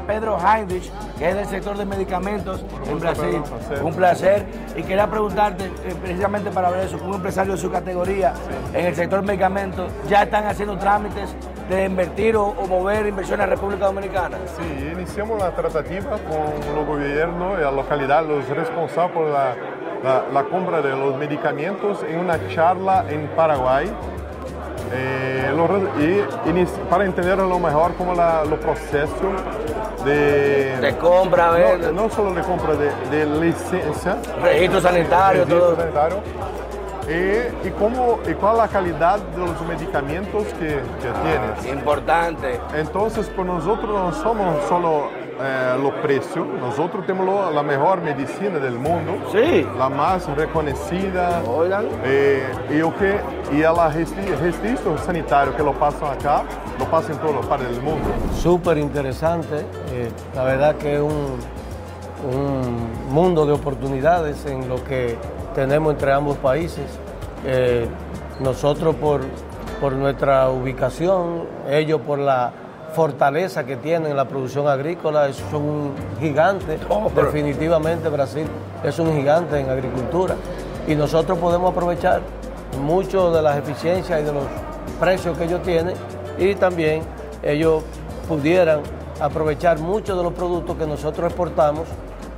Pedro 0.07 0.39
Heinrich, 0.39 0.91
que 1.19 1.31
es 1.31 1.35
del 1.35 1.47
sector 1.47 1.77
de 1.77 1.85
medicamentos 1.85 2.65
en 2.87 3.01
Brasil. 3.01 3.37
Un 3.37 3.43
placer. 3.43 3.83
Un 3.83 3.95
placer. 3.95 4.47
Y 4.77 4.83
quería 4.83 5.07
preguntarte, 5.09 5.65
eh, 5.65 5.95
precisamente 6.01 6.51
para 6.51 6.71
ver 6.71 6.87
eso, 6.87 6.99
como 6.99 7.17
empresario 7.17 7.53
de 7.53 7.59
su 7.59 7.71
categoría 7.71 8.33
en 8.73 8.87
el 8.87 8.95
sector 8.95 9.23
medicamentos, 9.23 9.91
¿ya 10.09 10.23
están 10.23 10.47
haciendo 10.47 10.77
trámites 10.79 11.35
de 11.69 11.85
invertir 11.85 12.37
o, 12.37 12.45
o 12.47 12.67
mover 12.67 13.07
inversiones 13.07 13.45
a 13.47 13.51
República 13.51 13.87
Dominicana? 13.87 14.39
Sí, 14.57 14.91
iniciamos 14.93 15.41
la 15.41 15.51
tratativa 15.51 16.11
con 16.19 16.77
el 16.79 16.85
gobierno 16.87 17.59
y 17.59 17.63
la 17.63 17.71
localidad, 17.71 18.25
los 18.27 18.47
responsables 18.49 19.13
por 19.13 19.27
la, 19.29 19.55
la- 20.03 20.25
la 20.33 20.45
compra 20.45 20.81
de 20.83 20.91
los 20.91 21.17
medicamentos 21.17 22.03
en 22.09 22.19
una 22.19 22.39
charla 22.49 23.05
en 23.09 23.27
Paraguay. 23.29 23.91
Eh, 24.95 25.51
lo 25.57 25.65
y 26.05 26.65
para 26.91 27.05
entender 27.07 27.39
lo 27.39 27.59
mejor 27.59 27.95
como 27.95 28.15
la, 28.15 28.45
lo 28.45 28.57
proceso 28.61 29.33
de, 30.05 30.77
De 30.81 30.97
compra, 30.99 31.53
no, 31.95 32.11
solo 32.11 32.35
de 32.35 32.43
compra 32.43 32.75
de, 32.75 32.91
de 33.11 33.25
licencia, 33.41 34.19
Registro 34.43 34.81
sanitario, 34.83 35.45
registro 35.45 35.59
todo. 35.61 35.77
sanitario, 35.77 36.17
y, 37.09 37.67
y 37.69 37.71
cómo, 37.79 38.19
y 38.29 38.33
cuál 38.35 38.53
es 38.55 38.59
la 38.59 38.69
calidad 38.69 39.19
de 39.19 39.39
los 39.39 39.61
medicamentos 39.63 40.45
que, 40.59 40.69
que 41.01 41.11
tienes. 41.23 41.67
Importante. 41.77 42.61
Entonces, 42.75 43.29
por 43.31 43.45
nosotros 43.47 43.89
no 43.91 44.13
somos 44.23 44.63
solo 44.69 45.09
eh, 45.41 45.77
los 45.83 45.93
precios, 45.95 46.47
nosotros 46.61 47.05
tenemos 47.05 47.27
lo- 47.27 47.51
la 47.51 47.63
mejor 47.63 48.01
medicina 48.03 48.59
del 48.61 48.75
mundo, 48.79 49.15
Sí. 49.33 49.67
la 49.77 49.89
más 49.89 50.25
reconocida, 50.37 51.43
Oigan. 51.49 51.87
eh, 52.05 52.45
y, 52.71 52.79
que, 52.99 53.21
y 53.57 53.63
el 53.63 53.75
registro 53.77 54.23
registro 54.39 54.99
sanitario 54.99 55.57
que 55.57 55.63
lo 55.65 55.73
pasan 55.73 56.13
acá, 56.13 56.43
lo 56.79 56.85
pasan 56.85 57.13
en 57.13 57.19
todas 57.19 57.37
las 57.37 57.47
partes 57.47 57.69
del 57.71 57.83
mundo. 57.83 58.09
súper 58.37 58.79
interesante. 58.79 59.67
eh, 59.91 60.11
la 60.37 60.45
verdad 60.45 60.77
que 60.77 60.95
es 60.97 61.01
un, 61.01 61.39
un 62.33 63.13
mundo 63.13 63.45
de 63.47 63.53
oportunidades 63.53 64.47
en 64.47 64.69
lo 64.69 64.83
que 64.85 65.17
tenemos 65.55 65.93
entre 65.93 66.13
ambos 66.13 66.37
países. 66.39 66.85
Eh, 67.45 67.87
nosotros 68.41 68.95
por, 68.97 69.21
por 69.81 69.93
nuestra 69.93 70.49
ubicación, 70.51 71.45
ellos 71.69 72.01
por 72.01 72.19
la 72.19 72.53
fortaleza 72.95 73.65
que 73.65 73.77
tienen 73.77 74.11
en 74.11 74.17
la 74.17 74.27
producción 74.27 74.69
agrícola, 74.69 75.29
es- 75.29 75.37
son 75.51 75.63
un 75.63 75.95
gigante. 76.21 76.79
Oh, 76.89 77.11
Definitivamente 77.15 78.09
Brasil 78.09 78.47
es 78.85 78.99
un 78.99 79.15
gigante 79.17 79.59
en 79.59 79.71
agricultura 79.71 80.35
y 80.87 80.95
nosotros 80.95 81.39
podemos 81.39 81.73
aprovechar 81.73 82.21
mucho 82.83 83.31
de 83.33 83.41
las 83.43 83.57
eficiencias 83.59 84.21
y 84.21 84.25
de 84.25 84.33
los 84.33 84.45
precios 85.01 85.37
que 85.39 85.45
ellos 85.45 85.63
tienen 85.63 85.95
y 86.39 86.55
también 86.55 87.03
ellos 87.43 87.83
pudieran 88.29 88.81
aprovechar 89.21 89.79
muchos 89.79 90.17
de 90.17 90.23
los 90.25 90.33
productos 90.33 90.77
que 90.77 90.87
nosotros 90.87 91.27
exportamos, 91.29 91.85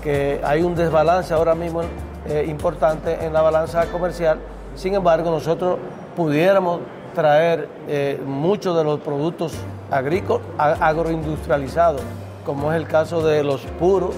que 0.02 0.40
hay 0.44 0.62
un 0.62 0.74
desbalance 0.74 1.32
ahora 1.34 1.54
mismo 1.54 1.82
eh, 2.26 2.46
importante 2.48 3.24
en 3.24 3.32
la 3.32 3.42
balanza 3.42 3.86
comercial, 3.86 4.38
sin 4.74 4.94
embargo 4.94 5.30
nosotros 5.30 5.78
pudiéramos 6.16 6.80
traer 7.14 7.68
eh, 7.88 8.20
muchos 8.26 8.76
de 8.76 8.84
los 8.84 9.00
productos 9.00 9.52
agrícolas, 9.90 10.42
agroindustrializados, 10.80 12.00
como 12.44 12.72
es 12.72 12.76
el 12.78 12.86
caso 12.88 13.24
de 13.24 13.42
los 13.44 13.60
puros, 13.78 14.14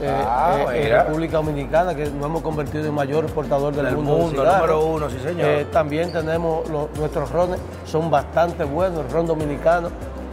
eh, 0.00 0.10
Ah, 0.10 0.56
eh, 0.72 0.86
en. 0.88 0.92
República 1.06 1.36
Dominicana, 1.36 1.94
que 1.94 2.06
nos 2.10 2.24
hemos 2.26 2.42
convertido 2.42 2.86
en 2.86 2.94
mayor 2.94 3.24
exportador 3.24 3.74
del, 3.74 3.84
Del 3.86 3.96
mundo. 3.96 4.16
mundo, 4.16 4.44
número 4.44 4.84
uno, 4.86 5.10
sí, 5.10 5.18
señor. 5.22 5.46
Eh, 5.48 5.66
también 5.70 6.10
tenemos 6.12 6.68
los- 6.70 6.88
nuestros 6.98 7.30
rones, 7.30 7.60
son 7.84 8.10
bastante 8.10 8.64
buenos, 8.64 9.00
el 9.04 9.10
ron 9.10 9.26
dominicano, 9.26 9.90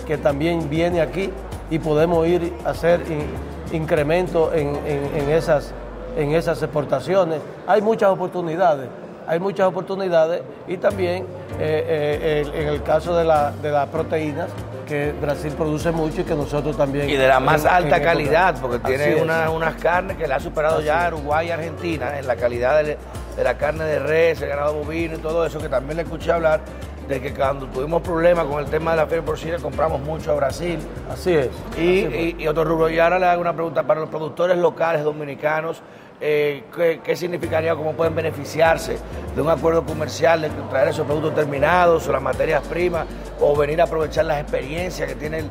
que 0.08 0.18
también 0.18 0.70
viene 0.70 1.02
aquí 1.02 1.30
y 1.70 1.78
podemos 1.80 2.26
ir 2.28 2.54
a 2.66 2.70
hacer 2.70 3.02
in- 3.12 3.78
incremento 3.80 4.54
en, 4.54 4.70
en- 4.88 5.12
en 5.16 5.30
esas, 5.30 5.72
en 6.18 6.34
esas 6.34 6.62
exportaciones. 6.62 7.40
Hay 7.68 7.82
muchas 7.82 8.10
oportunidades, 8.10 8.88
hay 9.28 9.40
muchas 9.40 9.68
oportunidades 9.68 10.42
y 10.68 10.78
también 10.78 11.26
eh, 11.60 12.44
eh, 12.46 12.52
en 12.62 12.68
el 12.68 12.84
caso 12.84 13.16
de, 13.16 13.26
la- 13.26 13.52
de 13.52 13.72
las 13.72 13.88
proteínas, 13.90 14.50
que 14.88 15.14
Brasil 15.22 15.54
produce 15.56 15.92
mucho 15.92 16.22
y 16.22 16.24
que 16.24 16.34
nosotros 16.34 16.76
también... 16.76 17.08
Y 17.08 17.14
de 17.16 17.28
la 17.28 17.40
más 17.40 17.62
en- 17.64 17.70
alta 17.70 17.98
época- 17.98 18.02
calidad, 18.12 18.56
porque 18.60 18.80
tiene 18.80 19.22
una- 19.22 19.50
unas 19.52 19.76
carnes 19.76 20.18
que 20.18 20.28
le 20.28 20.34
ha 20.34 20.40
superado 20.40 20.82
ya 20.82 21.06
a 21.06 21.10
Uruguay 21.10 21.48
y 21.48 21.52
Argentina 21.52 22.18
en 22.18 22.26
la 22.26 22.36
calidad 22.36 22.84
de, 22.84 22.98
de 23.38 23.44
la 23.44 23.56
carne 23.56 23.84
de 23.86 24.00
res, 24.00 24.42
el 24.42 24.50
ganado 24.50 24.74
bovino 24.74 25.16
y 25.16 25.20
todo 25.20 25.46
eso, 25.46 25.60
que 25.60 25.70
también 25.70 25.98
le 25.98 26.04
escuché 26.04 26.32
hablar 26.32 26.62
de 27.10 27.20
que 27.20 27.34
cuando 27.34 27.66
tuvimos 27.66 28.02
problemas 28.04 28.46
con 28.46 28.60
el 28.64 28.68
tema 28.70 28.92
de 28.92 28.98
la 28.98 29.08
fiebre 29.08 29.26
porcina 29.26 29.58
compramos 29.58 30.00
mucho 30.02 30.32
a 30.32 30.36
Brasil 30.36 30.78
Así 31.12 31.34
es. 31.34 31.48
y, 31.76 32.06
así 32.06 32.06
es. 32.06 32.14
y- 32.40 32.44
y 32.44 32.48
otro 32.48 32.64
rubro. 32.64 32.90
Y 32.90 33.00
ahora 33.00 33.18
le 33.20 33.26
hago 33.26 33.42
una 33.42 33.54
pregunta 33.54 33.84
para 33.84 34.00
los 34.00 34.10
productores 34.10 34.58
locales 34.58 35.04
dominicanos. 35.04 35.82
eh, 36.22 36.66
¿qué, 36.76 37.00
qué 37.02 37.16
significaría, 37.16 37.74
cómo 37.76 37.94
pueden 37.94 38.14
beneficiarse 38.14 38.98
de 39.34 39.42
un 39.42 39.50
acuerdo 39.50 39.86
comercial, 39.86 40.42
de 40.42 40.50
traer 40.70 40.90
esos 40.90 41.06
productos 41.08 41.34
terminados 41.34 42.06
o 42.10 42.12
las 42.12 42.22
materias 42.22 42.62
primas, 42.68 43.08
o 43.40 43.56
venir 43.56 43.80
a 43.80 43.86
aprovechar 43.86 44.26
las 44.26 44.42
experiencias 44.42 45.08
que 45.08 45.16
tiene 45.16 45.40
el, 45.40 45.50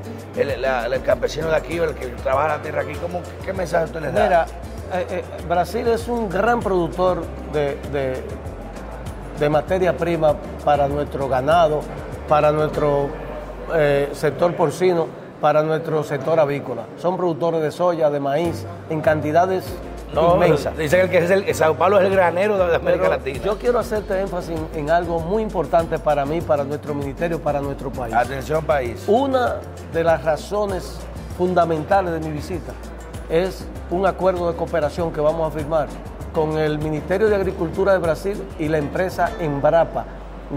el- 0.51 0.61
la- 0.61 0.85
el 0.85 1.03
campesino 1.03 1.49
de 1.49 1.57
aquí 1.57 1.81
o 1.81 1.85
el 1.85 1.95
que 1.95 2.09
trabaja 2.23 2.49
la 2.59 2.63
tierra 2.63 2.83
aquí? 2.83 2.93
¿Cómo, 3.01 3.23
¿Qué 3.47 3.53
mensaje 3.55 3.87
usted 3.87 4.03
les 4.03 4.13
da? 4.13 4.23
Mira, 4.25 4.47
eh, 4.93 5.07
eh, 5.11 5.25
Brasil 5.49 5.89
es 5.89 6.07
un 6.07 6.29
gran 6.29 6.61
productor 6.61 7.25
de, 7.53 7.79
de- 7.91 8.23
de 9.39 9.49
materia 9.49 9.97
prima 9.97 10.35
para 10.65 10.89
nuestro 10.89 11.29
ganado, 11.29 11.81
para 12.29 12.53
nuestro 12.53 13.09
eh, 13.75 14.09
sector 14.13 14.55
porcino, 14.55 15.07
para 15.41 15.63
nuestro 15.63 16.03
sector 16.03 16.41
avícola. 16.41 16.83
Son 16.97 17.17
productores 17.17 17.63
de 17.63 17.71
soya, 17.71 18.11
de 18.11 18.19
maíz, 18.21 18.67
en 18.91 19.01
cantidades 19.01 19.65
No, 20.13 20.35
inmensas. 20.35 20.77
Dicen 20.77 21.09
que 21.11 21.19
es 21.19 21.31
el, 21.31 21.45
que 21.45 21.55
Sao 21.55 21.75
Paulo 21.75 22.01
es 22.01 22.07
el 22.07 22.13
granero 22.13 22.57
de 22.59 22.75
América 22.75 23.05
Pero 23.05 23.11
Latina. 23.17 23.41
yo 23.45 23.59
quiero 23.59 23.79
hacerte 23.79 24.21
énfasis 24.21 24.59
en, 24.75 24.81
en 24.81 24.91
algo 24.91 25.21
muy 25.21 25.43
importante 25.43 25.99
para 25.99 26.25
mí, 26.25 26.41
para 26.41 26.65
nuestro 26.65 26.95
ministerio, 26.95 27.41
para 27.41 27.61
nuestro 27.61 27.91
país. 27.91 28.15
Atención, 28.15 28.65
país. 28.65 29.05
Una 29.07 29.57
de 29.93 30.03
las 30.03 30.25
razones 30.25 30.99
fundamentales 31.37 32.13
de 32.15 32.21
mi 32.21 32.31
visita 32.33 32.73
es 33.31 33.65
un 33.91 34.07
acuerdo 34.07 34.51
de 34.51 34.57
cooperación 34.57 35.13
que 35.13 35.21
vamos 35.21 35.47
a 35.47 35.57
firmar 35.57 35.87
con 36.39 36.57
el 36.57 36.79
Ministerio 36.79 37.29
de 37.29 37.35
Agricultura 37.35 37.95
de 37.95 37.99
Brasil 37.99 38.41
y 38.61 38.69
la 38.69 38.79
empresa 38.79 39.33
Embrapa 39.41 40.05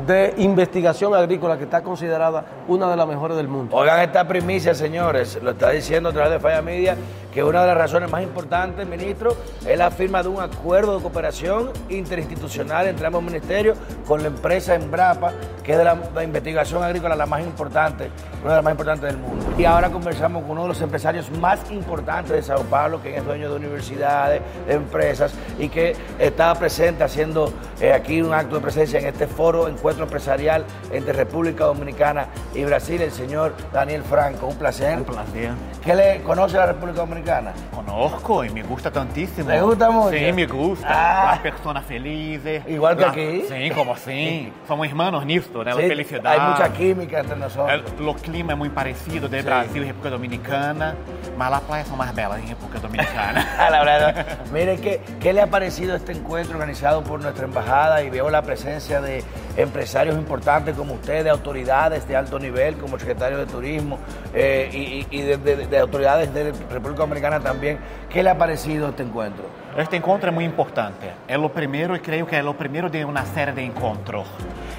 de 0.06 0.36
investigación 0.38 1.16
agrícola 1.16 1.58
que 1.58 1.64
está 1.64 1.82
considerada 1.82 2.46
una 2.68 2.88
de 2.88 2.96
las 2.96 3.08
mejores 3.08 3.36
del 3.36 3.48
mundo. 3.48 3.76
Oigan 3.76 4.00
esta 4.02 4.28
primicia, 4.28 4.76
señores, 4.76 5.40
lo 5.42 5.50
está 5.50 5.72
diciendo 5.72 6.10
a 6.10 6.14
través 6.14 6.34
de 6.34 6.40
Falla 6.40 6.62
Media, 6.62 6.96
que 7.32 7.44
una 7.44 7.62
de 7.62 7.68
las 7.68 7.78
razones 7.78 8.12
más 8.12 8.24
importantes, 8.24 8.86
ministro, 8.88 9.36
es 9.66 9.78
la 9.78 9.90
firma 9.90 10.22
de 10.22 10.30
un 10.30 10.42
acuerdo 10.42 10.98
de 10.98 11.02
cooperación 11.02 11.72
interinstitucional 11.90 12.88
entre 12.88 13.08
ambos 13.08 13.24
ministerios 13.24 13.78
con 14.06 14.22
la 14.22 14.28
empresa 14.28 14.76
Embrapa, 14.76 15.32
que 15.64 15.74
es 15.74 15.78
de 15.78 15.84
la, 15.84 15.98
la 16.14 16.24
investigación 16.24 16.84
agrícola 16.84 17.16
la 17.16 17.26
más 17.26 17.42
importante, 17.42 18.10
una 18.42 18.52
de 18.52 18.56
las 18.58 18.64
más 18.64 18.72
importantes 18.72 19.12
del 19.12 19.18
mundo. 19.18 19.46
Y 19.58 19.66
ahora 19.66 19.90
conversamos 19.90 20.42
con 20.44 20.52
uno 20.52 20.64
de 20.64 20.68
los 20.70 20.82
empresarios 20.82 21.32
más 21.32 21.72
importantes 21.72 22.32
de 22.36 22.42
Sao 22.42 22.64
Paulo, 22.64 23.02
que 23.02 23.16
es 23.16 23.24
dueño 23.24 23.50
de 23.50 23.56
universidades, 23.56 24.42
de 24.68 24.74
empresas, 24.74 25.34
y 25.58 25.70
que 25.70 25.96
estaba 26.20 26.56
presente 26.56 27.04
haciendo 27.04 27.54
eh, 27.80 27.94
aquí 27.94 28.22
un 28.22 28.34
acto 28.34 28.56
de 28.56 28.62
presencia 28.62 29.00
en 29.00 29.06
este 29.06 29.28
foro, 29.28 29.68
encuentro 29.68 30.04
empresarial 30.04 30.66
entre 30.92 31.14
República 31.14 31.66
Dominicana 31.66 32.28
y 32.54 32.64
Brasil, 32.66 33.02
el 33.02 33.12
señor 33.12 33.54
Daniel 33.72 34.04
Franco. 34.04 34.48
Un 34.48 34.56
placer. 34.56 34.98
Un 34.98 35.06
placer. 35.06 35.52
¿Qué 35.84 35.96
le 35.96 36.22
conoce 36.24 36.58
la 36.58 36.66
República 36.66 37.00
Dominicana? 37.02 37.21
Dominicana? 37.22 37.54
Conozco 37.74 38.44
y 38.44 38.50
me 38.50 38.64
gusta 38.64 38.92
tantísimo. 38.92 39.48
¿Te 39.48 39.62
gusta 39.62 39.92
mucho? 39.92 40.18
Sí, 40.18 40.32
me 40.34 40.46
gusta. 40.48 40.88
Ah. 40.90 41.32
Las 41.32 41.40
personas 41.40 41.86
felices. 41.86 42.64
Igual 42.68 42.96
que 42.98 43.02
La- 43.04 43.10
aquí. 43.10 43.44
Sí, 43.48 43.70
como 43.72 43.94
así. 43.94 44.52
Somos 44.68 44.88
hermanos 44.88 45.26
nisto, 45.26 45.64
né? 45.64 45.72
Sí, 45.74 45.82
La 45.82 45.88
felicidad. 45.88 46.26
Hay 46.34 46.40
mucha 46.52 46.74
química 46.74 47.20
entre 47.20 47.36
nosotros. 47.38 47.82
El, 48.00 48.08
o 48.08 48.16
clima 48.16 48.54
é 48.54 48.56
muito 48.56 48.74
parecido 48.74 49.28
de 49.30 49.40
Sí. 49.42 49.46
Brasil 49.46 49.84
e 49.84 49.86
República 49.86 50.10
Dominicana, 50.12 50.96
mas 51.38 51.54
as 51.54 51.62
praias 51.62 51.88
são 51.88 51.96
mais 51.98 52.12
belas 52.12 52.40
em 52.40 52.48
República 52.48 52.80
Dominicana. 52.80 53.46
La 53.70 53.84
verdad. 53.84 54.26
Mire, 54.52 54.78
¿qué, 54.78 55.02
¿qué 55.20 55.34
le 55.34 55.42
ha 55.42 55.48
parecido 55.48 55.96
este 55.96 56.12
encuentro 56.14 56.56
organizado 56.56 57.04
por 57.04 57.22
nuestra 57.22 57.46
embajada? 57.46 58.02
Y 58.04 58.10
veo 58.10 58.30
la 58.30 58.42
presencia 58.42 59.02
de 59.02 59.24
empresarios 59.58 60.16
importantes 60.18 60.76
como 60.76 60.94
ustedes, 60.96 61.32
autoridades 61.32 62.08
de 62.08 62.16
alto 62.16 62.40
nivel, 62.40 62.76
como 62.76 62.96
el 62.96 63.00
secretario 63.02 63.38
de 63.38 63.46
Turismo 63.46 64.00
eh, 64.34 64.70
y, 64.72 65.08
y 65.18 65.22
de, 65.22 65.38
de- 65.38 65.68
de 65.68 65.78
autoridades 65.80 66.34
de 66.34 66.52
República 66.70 67.02
Dominicana 67.02 67.40
también. 67.40 67.78
¿Qué 68.10 68.24
le 68.24 68.30
ha 68.30 68.38
parecido 68.38 68.90
este 68.90 69.04
encuentro? 69.04 69.44
Este 69.78 69.96
encontro 69.96 70.30
é 70.30 70.32
muito 70.32 70.52
importante. 70.52 71.08
É 71.28 71.38
o 71.38 71.50
primeiro, 71.50 71.96
e 71.96 72.00
creio 72.00 72.26
que 72.26 72.36
é 72.36 72.44
o 72.44 72.54
primeiro 72.54 72.90
de 72.90 73.04
uma 73.06 73.24
série 73.26 73.54
de 73.54 73.62
encontros. 73.64 74.28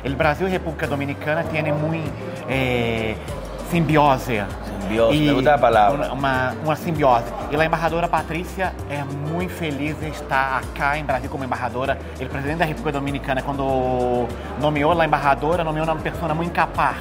O 0.04 0.10
Brasil 0.16 0.46
a 0.46 0.50
República 0.50 0.86
Dominicana 0.86 1.44
têm 1.44 1.62
muito 1.72 2.12
eh, 2.48 3.14
simbiose. 3.72 4.44
Simbiose, 4.82 5.18
me 5.18 5.32
gusta 5.32 5.54
a 5.54 5.58
palavra. 5.58 6.12
Uma, 6.12 6.52
uma 6.62 6.76
simbiose. 6.76 7.24
E 7.50 7.56
a 7.56 7.64
embaixadora 7.64 8.06
Patrícia 8.06 8.72
é 8.90 9.02
muito 9.02 9.52
feliz 9.54 9.98
de 9.98 10.08
estar 10.08 10.60
aqui 10.60 10.98
em 11.00 11.04
Brasil 11.04 11.30
como 11.30 11.42
embaixadora. 11.44 11.98
O 12.20 12.26
presidente 12.26 12.58
da 12.58 12.64
República 12.66 12.92
Dominicana, 12.92 13.40
quando 13.42 14.26
nomeou 14.60 14.92
a 15.00 15.06
embaixadora, 15.06 15.64
nomeou 15.64 15.86
uma 15.86 15.96
pessoa 15.96 16.34
muito 16.34 16.52
capaz. 16.52 16.98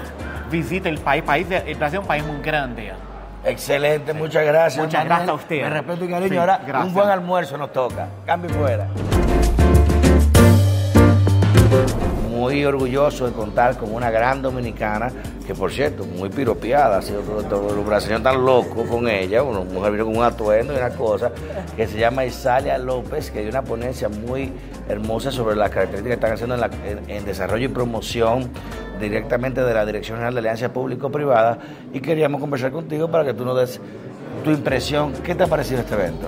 Visita 0.49 0.89
o 0.89 0.99
país. 1.01 1.23
país 1.25 1.51
é- 1.51 1.71
o 1.73 1.77
Brasil 1.77 1.99
é 1.99 2.03
um 2.03 2.05
país 2.07 2.25
muito 2.25 2.41
grande. 2.41 2.93
Excelente, 3.43 4.13
muchas 4.13 4.45
gracias. 4.45 4.75
Muchas 4.85 5.03
Manuel. 5.03 5.07
gracias 5.09 5.29
a 5.29 5.33
usted. 5.33 5.61
Me 5.63 5.69
respeto 5.69 6.05
y 6.05 6.09
cariño. 6.09 6.29
Sí, 6.29 6.37
Ahora 6.37 6.59
gracias. 6.65 6.87
un 6.87 6.93
buen 6.93 7.09
almuerzo 7.09 7.57
nos 7.57 7.71
toca. 7.73 8.07
Cambio 8.25 8.49
fuera. 8.51 8.87
Muy 12.41 12.65
orgulloso 12.65 13.27
de 13.27 13.33
contar 13.33 13.77
con 13.77 13.93
una 13.93 14.09
gran 14.09 14.41
dominicana, 14.41 15.11
que 15.45 15.53
por 15.53 15.71
cierto, 15.71 16.05
muy 16.05 16.27
piropeada, 16.27 16.99
todo- 17.47 17.75
los 17.75 17.85
brasileños 17.85 18.23
tan 18.23 18.43
locos 18.43 18.89
con 18.89 19.07
ella, 19.07 19.43
una 19.43 19.59
mujer 19.59 19.91
vino 19.91 20.05
con 20.05 20.17
un 20.17 20.23
atuendo 20.23 20.73
y 20.73 20.77
una 20.77 20.89
cosa, 20.89 21.29
que 21.75 21.85
se 21.85 21.99
llama 21.99 22.25
Isalia 22.25 22.79
López, 22.79 23.29
que 23.29 23.41
dio 23.41 23.49
una 23.51 23.61
ponencia 23.61 24.09
muy 24.09 24.51
hermosa 24.89 25.29
sobre 25.29 25.55
las 25.55 25.69
características 25.69 26.17
que 26.17 26.25
están 26.25 26.33
haciendo 26.33 26.55
en- 26.83 27.07
en 27.15 27.25
desarrollo 27.25 27.65
y 27.65 27.67
promoción 27.67 28.49
directamente 28.99 29.61
de 29.61 29.73
la 29.75 29.85
Dirección 29.85 30.17
General 30.17 30.33
de 30.33 30.39
Alianza 30.39 30.73
Público-Privada 30.73 31.59
y 31.93 31.99
queríamos 31.99 32.41
conversar 32.41 32.71
contigo 32.71 33.07
para 33.11 33.23
que 33.23 33.35
tú 33.35 33.45
nos 33.45 33.55
des 33.59 33.79
tu 34.43 34.49
impresión. 34.49 35.13
¿Qué 35.23 35.35
te 35.35 35.43
ha 35.43 35.47
parecido 35.47 35.81
este 35.81 35.93
evento? 35.93 36.27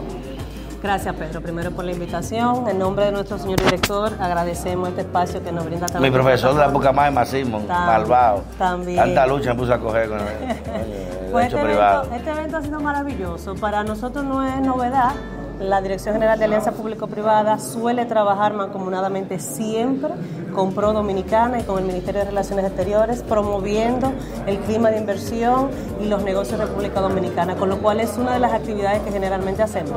Gracias, 0.84 1.16
Pedro, 1.16 1.40
primero 1.40 1.72
por 1.72 1.86
la 1.86 1.94
invitación. 1.94 2.68
En 2.68 2.78
nombre 2.78 3.06
de 3.06 3.14
nuestro 3.14 3.38
señor 3.38 3.62
director, 3.64 4.12
agradecemos 4.20 4.90
este 4.90 5.02
espacio 5.02 5.42
que 5.42 5.50
nos 5.54 5.64
brinda 5.66 5.88
Mi 5.88 5.94
también. 5.94 6.14
profesor 6.14 6.54
de 6.54 6.60
la 6.60 6.66
época 6.68 6.92
más, 6.92 7.30
Simon, 7.30 7.66
Tam- 7.66 7.86
malvado. 7.86 8.44
también. 8.58 8.98
Tanta 8.98 9.26
lucha 9.26 9.54
me 9.54 9.60
puso 9.60 9.74
a 9.74 9.80
coger 9.80 10.10
con 10.10 10.20
el, 10.20 10.28
el 10.28 11.32
Pues 11.32 11.48
este, 11.48 11.64
privado. 11.64 12.04
evento, 12.04 12.16
este 12.18 12.32
evento 12.32 12.58
ha 12.58 12.62
sido 12.64 12.80
maravilloso. 12.82 13.56
Para 13.56 13.84
nosotros 13.86 14.26
no 14.26 14.46
es 14.46 14.60
novedad. 14.60 15.12
La 15.60 15.82
Dirección 15.82 16.16
General 16.16 16.38
de 16.38 16.46
Alianza 16.46 16.72
Público-Privada 16.74 17.60
suele 17.60 18.06
trabajar 18.06 18.54
mancomunadamente 18.54 19.40
siempre 19.40 20.10
con 20.54 20.74
Pro 20.74 20.92
Dominicana 20.92 21.60
y 21.60 21.64
con 21.64 21.78
el 21.78 21.86
Ministerio 21.86 22.22
de 22.22 22.26
Relaciones 22.26 22.66
Exteriores, 22.66 23.22
promoviendo 23.24 24.12
el 24.48 24.58
clima 24.60 24.90
de 24.90 24.98
inversión 24.98 25.70
y 26.02 26.08
los 26.10 26.24
negocios 26.24 26.60
de 26.60 26.66
República 26.66 27.00
Dominicana, 27.00 27.56
con 27.56 27.70
lo 27.70 27.78
cual 27.78 28.02
es 28.02 28.18
una 28.18 28.34
de 28.34 28.40
las 28.40 28.52
actividades 28.52 29.02
que 29.04 29.12
generalmente 29.12 29.62
hacemos. 29.64 29.94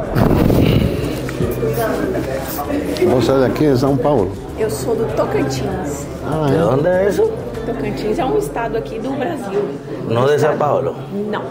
Você 3.14 3.32
é 3.32 3.38
daqui 3.40 3.70
de 3.72 3.78
São 3.78 3.96
Paulo? 3.96 4.30
Eu 4.58 4.70
sou 4.70 4.94
do 4.96 5.04
Tocantins. 5.14 6.06
Ah, 6.24 6.46
¿De 6.50 6.58
dónde 6.58 6.88
es 6.88 7.14
eso? 7.14 7.30
Tocantins 7.66 8.18
é 8.18 8.24
um 8.24 8.38
estado 8.38 8.76
aqui 8.78 8.98
do 8.98 9.10
Brasil. 9.12 9.62
No 10.08 10.26
de 10.26 10.38
Sao 10.38 10.54
Paulo. 10.56 10.94
Não, 11.30 11.42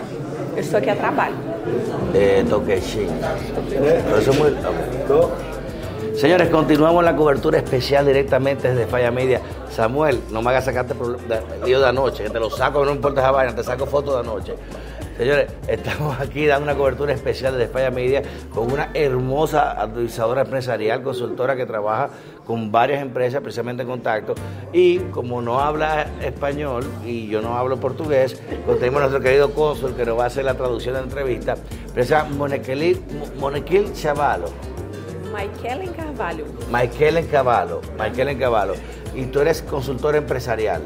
eu 0.56 0.60
estou 0.62 0.78
aqui 0.80 0.90
a 0.90 0.96
trabalho. 0.96 1.36
de 2.14 2.44
Toquechín. 2.50 3.08
Pero 3.70 4.18
eso 4.20 4.32
es 4.32 4.38
muy- 4.40 4.56
ok. 5.10 5.45
Señores, 6.26 6.50
continuamos 6.50 7.04
la 7.04 7.16
cobertura 7.16 7.60
especial 7.60 8.04
directamente 8.04 8.70
desde 8.70 8.88
Falla 8.88 9.12
Media. 9.12 9.42
Samuel, 9.70 10.22
no 10.32 10.42
me 10.42 10.50
hagas 10.50 10.66
sacarte 10.66 10.96
lío 11.64 11.80
de 11.80 11.88
anoche, 11.88 12.24
que 12.24 12.32
te 12.32 12.40
lo 12.40 12.50
saco, 12.50 12.84
no 12.84 12.94
importa 12.94 13.22
esa 13.22 13.30
vaina, 13.30 13.54
te 13.54 13.64
saco 13.64 13.86
fotos 13.86 14.16
de 14.16 14.20
anoche. 14.22 14.56
Señores, 15.20 15.54
estamos 15.68 16.20
aquí 16.20 16.48
dando 16.48 16.64
una 16.64 16.76
cobertura 16.76 17.14
especial 17.14 17.56
desde 17.56 17.72
Falla 17.72 17.92
Media 17.92 18.24
con 18.52 18.72
una 18.72 18.90
hermosa 18.96 19.80
administradora 19.80 20.42
empresarial, 20.42 21.04
consultora 21.04 21.56
que 21.56 21.68
trabaja 21.68 22.10
con 22.44 22.72
varias 22.72 23.04
empresas, 23.04 23.42
precisamente 23.42 23.84
en 23.84 23.90
contacto. 23.90 24.34
Y 24.74 24.98
como 25.12 25.44
no 25.44 25.60
habla 25.60 26.08
español 26.24 26.84
y 27.06 27.28
yo 27.28 27.40
no 27.44 27.56
hablo 27.56 27.80
portugués, 27.80 28.42
tenemos 28.80 28.98
a 28.98 29.10
nuestro 29.10 29.22
querido 29.22 29.54
cónsul 29.54 29.94
que 29.94 30.08
nos 30.08 30.18
va 30.18 30.24
a 30.24 30.28
hacer 30.28 30.44
la 30.44 30.56
traducción 30.56 30.96
de 30.96 31.02
la 31.02 31.06
entrevista, 31.06 31.56
Monequil, 32.36 33.00
Monequil 33.40 33.94
Chavalo. 33.94 34.75
Maikelen 35.36 35.92
Carvalho. 35.94 36.46
Michael 36.72 37.28
Cavallo, 37.28 37.82
Michael 38.00 38.38
Cavallo. 38.40 38.74
Y 39.14 39.26
tú 39.26 39.42
eres 39.42 39.62
consultor 39.62 40.16
empresarial. 40.16 40.82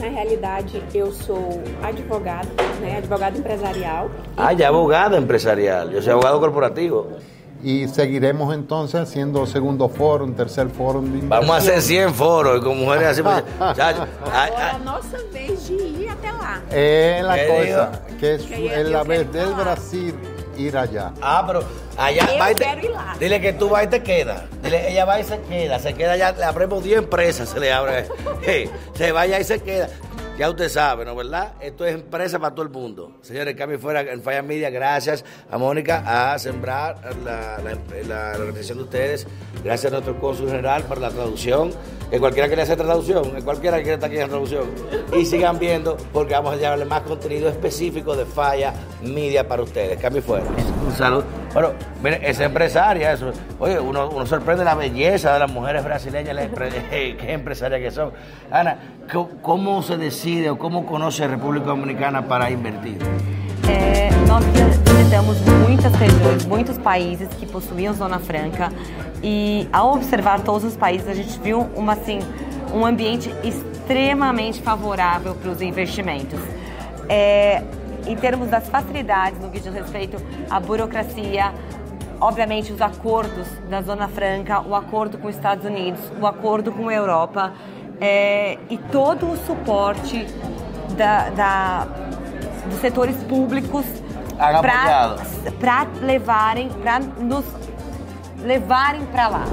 Na 0.00 0.08
realidade, 0.08 0.82
eu 0.94 1.12
sou 1.12 1.60
advogado, 1.82 2.48
né? 2.80 2.98
Advogado 2.98 3.36
empresarial. 3.38 4.08
Ah, 4.36 4.52
ya 4.52 4.68
abogado 4.68 5.16
empresarial. 5.16 5.90
Yo 5.90 6.00
soy 6.00 6.12
abogado 6.12 6.38
corporativo. 6.40 7.08
Y 7.64 7.86
seguiremos 7.88 8.52
entonces 8.54 9.00
haciendo 9.00 9.46
segundo 9.46 9.88
foro, 9.88 10.24
un 10.24 10.34
tercer 10.34 10.68
foro. 10.68 11.00
de 11.00 11.20
Vamos 11.26 11.50
a 11.50 11.56
hacer 11.58 11.80
100 11.82 12.14
foros 12.14 12.60
y 12.60 12.64
con 12.64 12.78
mujeres 12.78 13.08
así. 13.08 13.22
pues, 13.22 13.44
é 13.78 13.82
a 13.82 14.78
nossa 14.78 15.18
vez 15.32 15.68
de 15.68 15.74
ir 15.74 16.08
até 16.08 16.32
lá. 16.32 16.60
Es 16.70 17.22
la 17.24 17.34
¿Qué 17.36 17.46
cosa, 17.48 17.62
digo? 17.62 18.18
que 18.20 18.34
es, 18.34 18.42
Que 18.42 18.80
es 18.80 18.88
la 18.88 19.02
vez 19.04 19.32
del. 19.32 19.54
Brasil 19.54 20.14
ir 20.62 20.76
allá. 20.76 21.12
Ah, 21.20 21.44
pero 21.46 21.62
allá 21.96 22.28
va 22.40 22.52
y 22.52 22.54
te-. 22.54 22.66
Dile 23.18 23.40
que 23.40 23.52
tú 23.52 23.68
vas 23.68 23.84
y 23.84 23.86
te 23.88 24.02
quedas. 24.02 24.42
Dile, 24.62 24.90
ella 24.90 25.04
va 25.04 25.20
y 25.20 25.24
se 25.24 25.40
queda. 25.42 25.78
Se 25.78 25.94
queda 25.94 26.16
ya, 26.16 26.32
le 26.32 26.44
abrimos 26.44 26.82
10 26.82 26.98
empresas, 26.98 27.48
se 27.48 27.60
le 27.60 27.72
abre. 27.72 28.06
Hey, 28.44 28.68
se 28.94 29.12
vaya 29.12 29.38
y 29.38 29.44
se 29.44 29.60
queda. 29.62 29.88
Ya 30.38 30.48
usted 30.48 30.68
sabe, 30.70 31.04
¿no 31.04 31.14
verdad? 31.14 31.52
Esto 31.60 31.84
es 31.84 31.94
empresa 31.94 32.38
para 32.38 32.54
todo 32.54 32.64
el 32.64 32.72
mundo. 32.72 33.12
Señores, 33.20 33.54
cambio 33.54 33.78
fuera 33.78 34.00
en 34.00 34.22
Falla 34.22 34.42
Media. 34.42 34.70
Gracias 34.70 35.24
a 35.50 35.58
Mónica 35.58 36.32
a 36.32 36.38
sembrar 36.38 36.96
la, 37.24 37.58
la, 37.58 37.74
la- 38.08 38.30
la 38.32 38.38
organización 38.38 38.78
de 38.78 38.84
ustedes. 38.84 39.26
Gracias 39.62 39.92
a 39.92 39.96
nuestro 39.96 40.18
cónsul 40.18 40.48
general 40.48 40.82
por 40.84 40.98
la 40.98 41.10
traducción. 41.10 41.70
Que 42.10 42.18
cualquiera 42.18 42.46
quiere 42.46 42.62
hacer 42.62 42.76
traducción, 42.76 43.30
que 43.34 43.42
cualquiera 43.42 43.76
quiere 43.78 43.94
estar 43.94 44.10
aquí 44.10 44.18
en 44.18 44.28
traducción. 44.28 44.64
Y 45.16 45.24
sigan 45.24 45.58
viendo 45.58 45.96
porque 46.12 46.34
vamos 46.34 46.54
a 46.54 46.56
llevarle 46.56 46.84
más 46.86 47.02
contenido 47.02 47.48
específico 47.48 48.14
de 48.16 48.26
Falla 48.26 48.72
Media 49.02 49.46
para 49.48 49.62
ustedes. 49.62 49.98
Cambio 49.98 50.20
fuera. 50.22 50.44
Un 50.86 50.92
saludo. 50.94 51.24
Bueno, 51.54 51.72
mire, 52.02 52.20
es 52.28 52.38
empresaria 52.40 53.12
eso. 53.12 53.30
Oye, 53.58 53.78
uno, 53.78 54.08
uno 54.10 54.26
sorprende 54.26 54.64
la 54.64 54.74
belleza 54.74 55.32
de 55.34 55.38
las 55.38 55.50
mujeres 55.50 55.84
brasileñas, 55.84 56.34
las 56.34 56.48
qué 56.90 57.32
empresarias 57.32 57.80
que 57.80 57.90
son. 57.90 58.12
Ana, 58.50 58.78
¿cómo- 59.10 59.30
¿cómo 59.42 59.82
se 59.82 59.96
decide 59.96 60.21
o 60.24 60.56
cómo 60.56 60.84
conoce 60.84 61.26
República 61.26 61.66
Dominicana 61.66 62.22
para 62.22 62.48
invertir? 62.48 62.96
É, 63.68 64.08
nós 64.28 64.44
visitamos 64.44 65.36
muitas 65.66 65.92
regiões, 65.94 66.46
muitos 66.46 66.78
países 66.78 67.28
que 67.30 67.44
possuíam 67.44 67.92
Zona 67.92 68.20
Franca 68.20 68.72
e 69.20 69.68
ao 69.72 69.94
observar 69.94 70.40
todos 70.42 70.62
os 70.62 70.76
países 70.76 71.08
a 71.08 71.14
gente 71.14 71.36
viu 71.40 71.62
uma, 71.74 71.94
assim, 71.94 72.20
um 72.72 72.86
ambiente 72.86 73.34
extremamente 73.42 74.62
favorável 74.62 75.34
para 75.34 75.50
os 75.50 75.60
investimentos. 75.60 76.38
É, 77.08 77.64
em 78.06 78.14
termos 78.14 78.48
das 78.48 78.68
facilidades 78.68 79.40
no 79.40 79.50
que 79.50 79.58
diz 79.58 79.74
respeito 79.74 80.18
à 80.48 80.60
burocracia, 80.60 81.52
obviamente 82.20 82.72
os 82.72 82.80
acordos 82.80 83.48
da 83.68 83.82
Zona 83.82 84.06
Franca, 84.06 84.60
o 84.60 84.76
acordo 84.76 85.18
com 85.18 85.26
os 85.26 85.34
Estados 85.34 85.64
Unidos, 85.64 86.00
o 86.20 86.26
acordo 86.28 86.70
com 86.70 86.88
a 86.88 86.94
Europa 86.94 87.52
é, 88.00 88.58
e 88.70 88.76
todo 88.78 89.30
o 89.30 89.36
suporte 89.46 90.26
da, 90.96 91.30
da- 91.30 91.86
dos 92.68 92.80
setores 92.80 93.16
públicos 93.24 93.84
para 95.60 95.86
levarem, 96.00 96.68
para 96.68 96.98
nos 97.00 97.44
levarem 98.44 99.04
para 99.06 99.28
lá. 99.28 99.44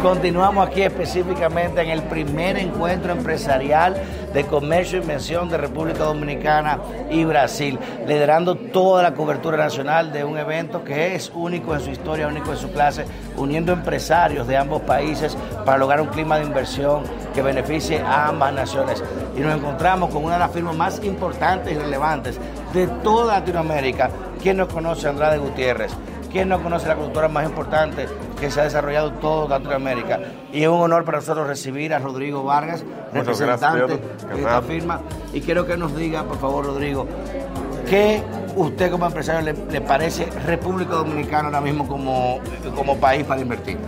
Continuamos 0.00 0.66
aquí 0.66 0.82
específicamente 0.82 1.80
en 1.80 1.90
el 1.90 2.02
primer 2.02 2.58
encuentro 2.58 3.12
empresarial 3.12 3.94
de 4.32 4.44
comercio 4.44 4.98
y 4.98 5.02
inversión 5.02 5.48
de 5.48 5.56
República 5.56 6.04
Dominicana 6.04 6.78
y 7.10 7.24
Brasil, 7.24 7.78
liderando 8.06 8.54
toda 8.54 9.02
la 9.02 9.14
cobertura 9.14 9.56
nacional 9.56 10.12
de 10.12 10.24
un 10.24 10.38
evento 10.38 10.84
que 10.84 11.14
es 11.14 11.30
único 11.34 11.74
en 11.74 11.80
su 11.80 11.90
historia, 11.90 12.28
único 12.28 12.52
en 12.52 12.58
su 12.58 12.70
clase, 12.70 13.04
uniendo 13.36 13.72
empresarios 13.72 14.46
de 14.46 14.56
ambos 14.56 14.82
países 14.82 15.36
para 15.64 15.78
lograr 15.78 16.00
un 16.00 16.08
clima 16.08 16.38
de 16.38 16.44
inversión 16.44 17.02
que 17.34 17.42
beneficie 17.42 18.00
a 18.00 18.28
ambas 18.28 18.52
naciones. 18.52 19.02
Y 19.36 19.40
nos 19.40 19.56
encontramos 19.56 20.10
con 20.10 20.24
una 20.24 20.34
de 20.34 20.40
las 20.40 20.52
firmas 20.52 20.76
más 20.76 21.02
importantes 21.04 21.72
y 21.72 21.78
relevantes 21.78 22.38
de 22.72 22.86
toda 23.02 23.38
Latinoamérica, 23.38 24.10
¿Quién 24.42 24.58
no 24.58 24.68
conoce 24.68 25.08
Andrade 25.08 25.38
Gutiérrez? 25.38 25.92
¿Quién 26.30 26.48
no 26.48 26.62
conoce 26.62 26.88
la 26.88 26.96
cultura 26.96 27.28
más 27.28 27.46
importante 27.46 28.06
que 28.38 28.50
se 28.50 28.60
ha 28.60 28.64
desarrollado 28.64 29.08
en 29.08 29.14
toda 29.16 29.58
Latinoamérica? 29.58 30.20
Y 30.52 30.62
es 30.62 30.68
un 30.68 30.80
honor 30.80 31.04
para 31.04 31.18
nosotros 31.18 31.46
recibir 31.46 31.94
a 31.94 31.98
Rodrigo 31.98 32.44
Vargas, 32.44 32.84
Muchas 33.12 33.38
representante 33.38 33.78
gracias, 33.78 34.28
de 34.28 34.38
esta 34.38 34.62
firma. 34.62 35.00
Y 35.32 35.40
quiero 35.40 35.66
que 35.66 35.76
nos 35.76 35.96
diga, 35.96 36.24
por 36.24 36.38
favor, 36.38 36.66
Rodrigo, 36.66 37.06
¿qué 37.88 38.22
usted 38.56 38.90
como 38.90 39.06
empresario 39.06 39.40
le, 39.40 39.72
le 39.72 39.80
parece 39.80 40.26
República 40.46 40.96
Dominicana 40.96 41.48
ahora 41.48 41.60
mismo 41.60 41.88
como, 41.88 42.40
como 42.76 42.98
país 42.98 43.24
para 43.24 43.40
invertir? 43.40 43.78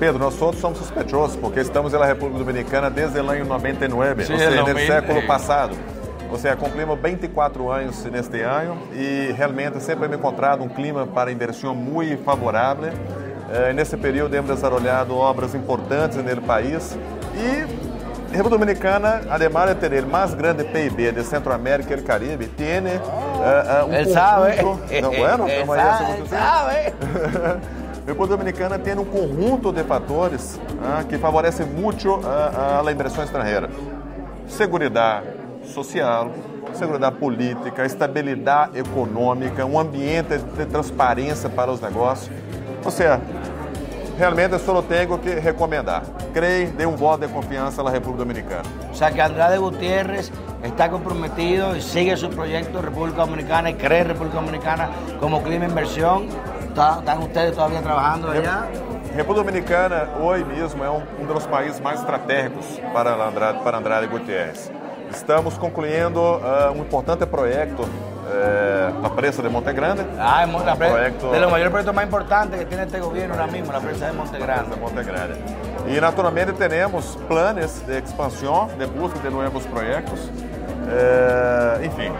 Pedro, 0.00 0.18
nós 0.18 0.34
todos 0.36 0.56
somos 0.56 0.78
sospechosos 0.78 1.36
porque 1.36 1.60
estamos 1.60 1.92
na 1.92 2.06
República 2.06 2.38
Dominicana 2.38 2.88
desde 2.88 3.20
o 3.20 3.30
ano 3.30 3.44
99, 3.44 4.24
Sim, 4.24 4.32
ou 4.32 4.38
seja, 4.38 4.62
no 4.62 4.78
século 4.78 5.26
passado. 5.26 5.76
Ou 6.30 6.38
seja, 6.38 6.56
cumprimos 6.56 6.98
24 7.00 7.70
anos 7.70 8.04
neste 8.04 8.40
ano 8.40 8.78
e 8.92 9.32
realmente 9.36 9.80
sempre 9.82 10.04
hemos 10.04 10.16
encontrado 10.16 10.62
um 10.62 10.68
clima 10.68 11.06
para 11.06 11.32
inversão 11.32 11.74
muito 11.74 12.22
favorável. 12.22 12.92
Eh, 13.52 13.72
nesse 13.72 13.96
período 13.96 14.34
hemos 14.34 14.48
desarrollado 14.54 15.16
obras 15.16 15.54
importantes 15.56 16.16
no 16.16 16.42
país 16.42 16.96
e 17.34 17.62
a 18.32 18.36
República 18.36 18.50
Dominicana, 18.58 19.22
además 19.28 19.70
de 19.70 19.88
ter 19.88 20.04
o 20.04 20.06
mais 20.06 20.32
grande 20.34 20.62
PIB 20.62 21.10
de 21.10 21.24
Centroamérica 21.24 21.94
e 21.94 22.00
Caribe, 22.02 22.46
tem 22.46 22.68
eh, 22.68 23.00
eh, 23.02 23.84
um 23.84 24.12
sabe. 24.12 24.56
conjunto- 24.58 25.02
Não, 25.02 25.10
bueno, 25.10 25.48
Él 25.48 25.62
é 25.62 25.66
sabe, 25.66 26.12
él 26.12 26.16
você- 26.18 26.36
sabe. 26.36 26.76
a 26.76 28.06
República 28.06 28.36
Dominicana 28.36 28.78
tem 28.78 28.96
um 28.96 29.04
conjunto 29.04 29.72
de 29.72 29.82
fatores 29.82 30.60
ah, 30.80 31.02
que 31.08 31.18
favorecem 31.18 31.66
muito 31.66 32.20
a, 32.24 32.82
a 32.86 32.92
inversão 32.92 33.24
estrangeira. 33.24 33.68
Seguridade 34.46 35.26
social, 35.64 36.30
seguridade 36.74 37.16
política, 37.16 37.84
estabilidade 37.84 38.78
econômica, 38.78 39.64
um 39.64 39.78
ambiente 39.78 40.38
de 40.38 40.66
transparência 40.66 41.48
para 41.48 41.70
os 41.70 41.80
negócios. 41.80 42.30
Ou 42.84 42.90
seja, 42.90 43.20
realmente 44.18 44.52
eu 44.52 44.58
só 44.58 44.80
tenho 44.82 45.18
que 45.18 45.30
recomendar. 45.30 46.02
Creio, 46.32 46.70
dê 46.72 46.86
um 46.86 46.96
voto 46.96 47.26
de 47.26 47.32
confiança 47.32 47.82
na 47.82 47.90
República 47.90 48.24
Dominicana. 48.24 48.62
O 48.90 48.94
sea 48.94 49.10
que 49.10 49.20
Andrade 49.20 49.58
Gutiérrez 49.58 50.32
está 50.62 50.88
comprometido 50.88 51.76
y 51.76 51.82
sigue 51.82 52.16
su 52.16 52.30
proyecto 52.30 52.78
en 52.78 52.84
República 52.84 53.22
Dominicana 53.24 53.70
y 53.70 53.74
cree 53.74 54.00
en 54.00 54.08
República 54.08 54.36
Dominicana 54.40 54.88
como 55.18 55.42
clima 55.42 55.64
de 55.64 55.70
inversión. 55.70 56.26
¿Está- 56.68 56.98
¿Están 57.00 57.18
ustedes 57.22 57.54
todavía 57.54 57.82
trabajando 57.82 58.30
allá? 58.30 58.66
República 59.16 59.44
Dominicana, 59.44 60.08
hoje 60.22 60.44
mesmo, 60.44 60.84
é 60.84 60.90
um, 60.90 61.02
um 61.20 61.26
dos 61.26 61.44
países 61.46 61.80
mais 61.80 61.98
estratégicos 61.98 62.64
para 62.92 63.12
Andrade, 63.14 63.58
para 63.64 63.78
Andrade 63.78 64.06
Gutierrez. 64.06 64.70
Estamos 65.10 65.58
concluindo 65.58 66.40
ah, 66.44 66.70
um 66.74 66.80
importante 66.82 67.26
projeto 67.26 67.88
eh, 68.32 68.90
na 69.02 69.10
presa 69.10 69.42
de 69.42 69.48
Monte 69.48 69.72
Grande. 69.72 70.04
Ah, 70.18 70.46
la 70.46 70.76
pre- 70.76 70.88
Proyecto- 70.90 71.30
de 71.32 71.40
los 71.40 71.50
mayores 71.50 71.70
proyectos 71.70 71.94
más 71.94 72.04
importantes 72.04 72.58
que 72.60 72.66
tiene 72.66 72.84
este 72.84 73.00
gobierno 73.00 73.34
ahora 73.34 73.46
mismo, 73.48 73.72
la 73.72 73.80
prensa 73.80 74.06
de 74.06 74.12
Monte 74.12 74.38
Grande. 74.38 74.76
Monte 74.76 75.02
Grande. 75.02 75.34
E 75.88 76.00
naturalmente 76.00 76.52
temos 76.52 77.18
planos 77.28 77.84
de 77.86 77.98
expansão, 77.98 78.68
de 78.78 78.86
busca 78.86 79.18
de 79.18 79.30
novos 79.30 79.64
projetos. 79.66 80.30
Eh, 80.92 81.86
enfim, 81.86 82.10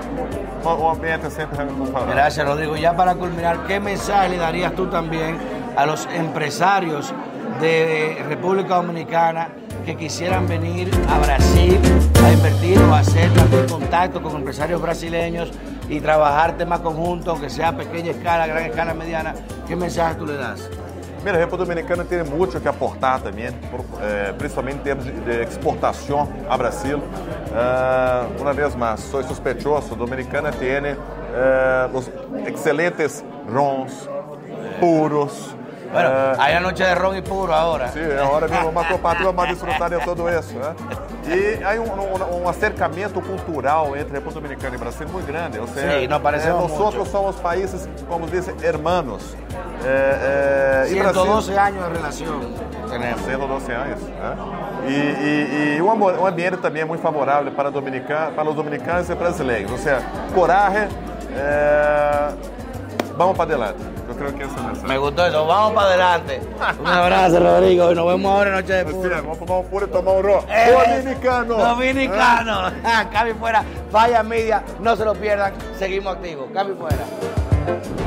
o 0.65 0.89
ambiente 0.89 1.27
é 1.27 1.31
sempre 1.31 1.57
favorável. 1.57 2.15
Gracias, 2.15 2.47
Rodrigo. 2.47 2.77
Ya 2.77 2.93
para 2.95 3.15
culminar, 3.15 3.67
¿qué 3.67 3.79
mensaje 3.81 4.29
le 4.31 4.37
darías 4.39 4.73
tú 4.75 4.87
también 4.87 5.39
a 5.77 5.87
los 5.87 6.07
empresarios 6.13 7.13
de 7.61 8.23
República 8.29 8.77
Dominicana 8.77 9.49
que 9.91 10.05
quisieran 10.05 10.47
venir 10.47 10.89
a 11.09 11.19
Brasil 11.19 11.81
a 12.23 12.33
invertir 12.33 12.79
o 12.79 12.95
a 12.95 13.01
hacer 13.01 13.29
también 13.35 13.67
contacto 13.67 14.23
con 14.23 14.37
empresarios 14.37 14.81
brasileños 14.81 15.51
y 15.89 16.01
trabajar 16.01 16.57
temas 16.57 16.79
conjuntos, 16.79 17.27
aunque 17.29 17.51
sea 17.51 17.69
a 17.69 17.77
pequeña 17.77 18.13
escala, 18.13 18.47
gran 18.47 18.67
escala, 18.67 18.95
mediana? 18.95 19.35
¿Qué 19.67 19.75
mensaje 19.75 20.15
tú 20.15 20.27
le 20.27 20.35
das? 20.35 20.71
Mira, 21.25 21.37
a 21.37 21.41
República 21.41 21.65
Dominicana 21.65 22.05
tem 22.05 22.23
muito 22.23 22.61
que 22.61 22.69
aportar 22.69 23.21
também, 23.21 23.47
eh, 23.47 24.33
principalmente 24.39 24.79
em 24.79 24.83
termos 24.83 25.05
de, 25.05 25.43
exportação 25.43 26.29
a 26.49 26.57
Brasil. 26.57 27.03
Uma 28.39 28.53
vez 28.53 28.75
mais, 28.77 29.01
sou 29.01 29.23
suspeitoso, 29.25 29.97
Dominicana 29.97 30.53
tem 30.53 30.69
eh, 30.71 30.97
os 31.93 32.09
excelentes 32.47 33.25
rons, 33.53 34.09
puros. 34.79 35.57
Bueno, 35.93 36.09
eh, 36.09 36.37
hay 36.39 36.53
una 36.53 36.61
noche 36.61 36.85
de 36.85 36.95
ron 36.95 37.17
y 37.17 37.23
puro 37.23 37.53
ahora. 37.55 37.89
Sí, 37.91 38.01
ahora 38.19 38.47
mismo 38.47 38.67
vamos 38.67 38.87
a 38.87 38.89
compartir, 38.89 39.27
vamos 39.27 39.45
a 39.45 39.49
disfrutar 39.49 39.91
de 39.91 39.99
todo 39.99 40.29
isso. 40.29 40.55
Né? 40.55 40.75
E 41.27 41.63
há 41.65 41.81
um, 41.81 41.85
um, 41.85 42.43
um 42.45 42.49
acercamento 42.49 43.21
cultural 43.21 43.97
entre 43.97 44.15
República 44.15 44.41
Dominicana 44.41 44.77
e 44.77 44.79
Brasil 44.79 45.09
muito 45.09 45.27
grande. 45.27 45.59
Ou 45.59 45.67
seja, 45.67 46.01
Sí, 46.01 46.09
nos 46.09 46.21
parecemos 46.21 46.65
eh, 46.65 46.69
nosotros 46.69 47.09
somos 47.09 47.37
países, 47.37 47.89
como 48.09 48.27
dizem, 48.27 48.55
hermanos. 48.63 49.37
Eh, 49.85 50.87
eh, 50.87 50.93
e 50.93 50.95
112 50.95 51.59
años 51.59 51.85
de 51.89 51.99
relación 51.99 52.41
tenemos. 52.89 53.21
112 53.23 53.73
anos. 53.73 54.01
Né? 54.01 54.37
E, 54.87 54.93
e, 54.93 55.77
e 55.77 55.83
um, 55.83 55.89
um 55.89 56.27
ambiente 56.27 56.57
também 56.59 56.85
muito 56.85 57.01
favorável 57.03 57.53
para, 57.53 57.71
dominicana, 57.71 58.31
para 58.33 58.49
os 58.49 58.55
dominicanos 58.55 59.09
e 59.09 59.15
brasileiros. 59.15 59.71
Ou 59.73 59.79
seja, 59.79 60.03
coragem, 60.35 60.89
eh, 61.37 62.33
vamos 63.17 63.37
para 63.37 63.45
adelante. 63.45 64.00
Que 64.21 64.45
a. 64.45 64.87
Me 64.87 64.99
gustó 64.99 65.27
eso. 65.27 65.47
Vamos 65.47 65.73
para 65.73 65.87
adelante. 65.89 66.43
Un 66.79 66.87
abrazo, 66.87 67.41
Rodrigo. 67.41 67.91
Y 67.91 67.95
nos 67.95 68.07
vemos 68.07 68.31
ahora 68.31 68.51
en 68.51 68.57
Noche 68.57 68.73
de 68.75 68.85
Puro. 68.85 69.17
Vamos 69.17 69.39
tomar 69.39 69.59
um 69.61 69.65
puro 69.65 69.87
e 69.87 69.89
tomar 69.89 70.15
um 70.15 70.21
ro. 70.21 70.45
Eh, 70.47 70.73
Dominicano. 70.73 71.57
Dominicano. 71.57 72.73
Cami 73.13 73.33
fuera. 73.33 73.65
Vaya 73.91 74.23
media. 74.23 74.63
No 74.79 74.95
se 74.95 75.07
lo 75.07 75.15
pierdan. 75.15 75.55
Seguimos 75.79 76.17
activos. 76.17 76.51
Cami 76.53 76.75
fuera. 76.75 78.00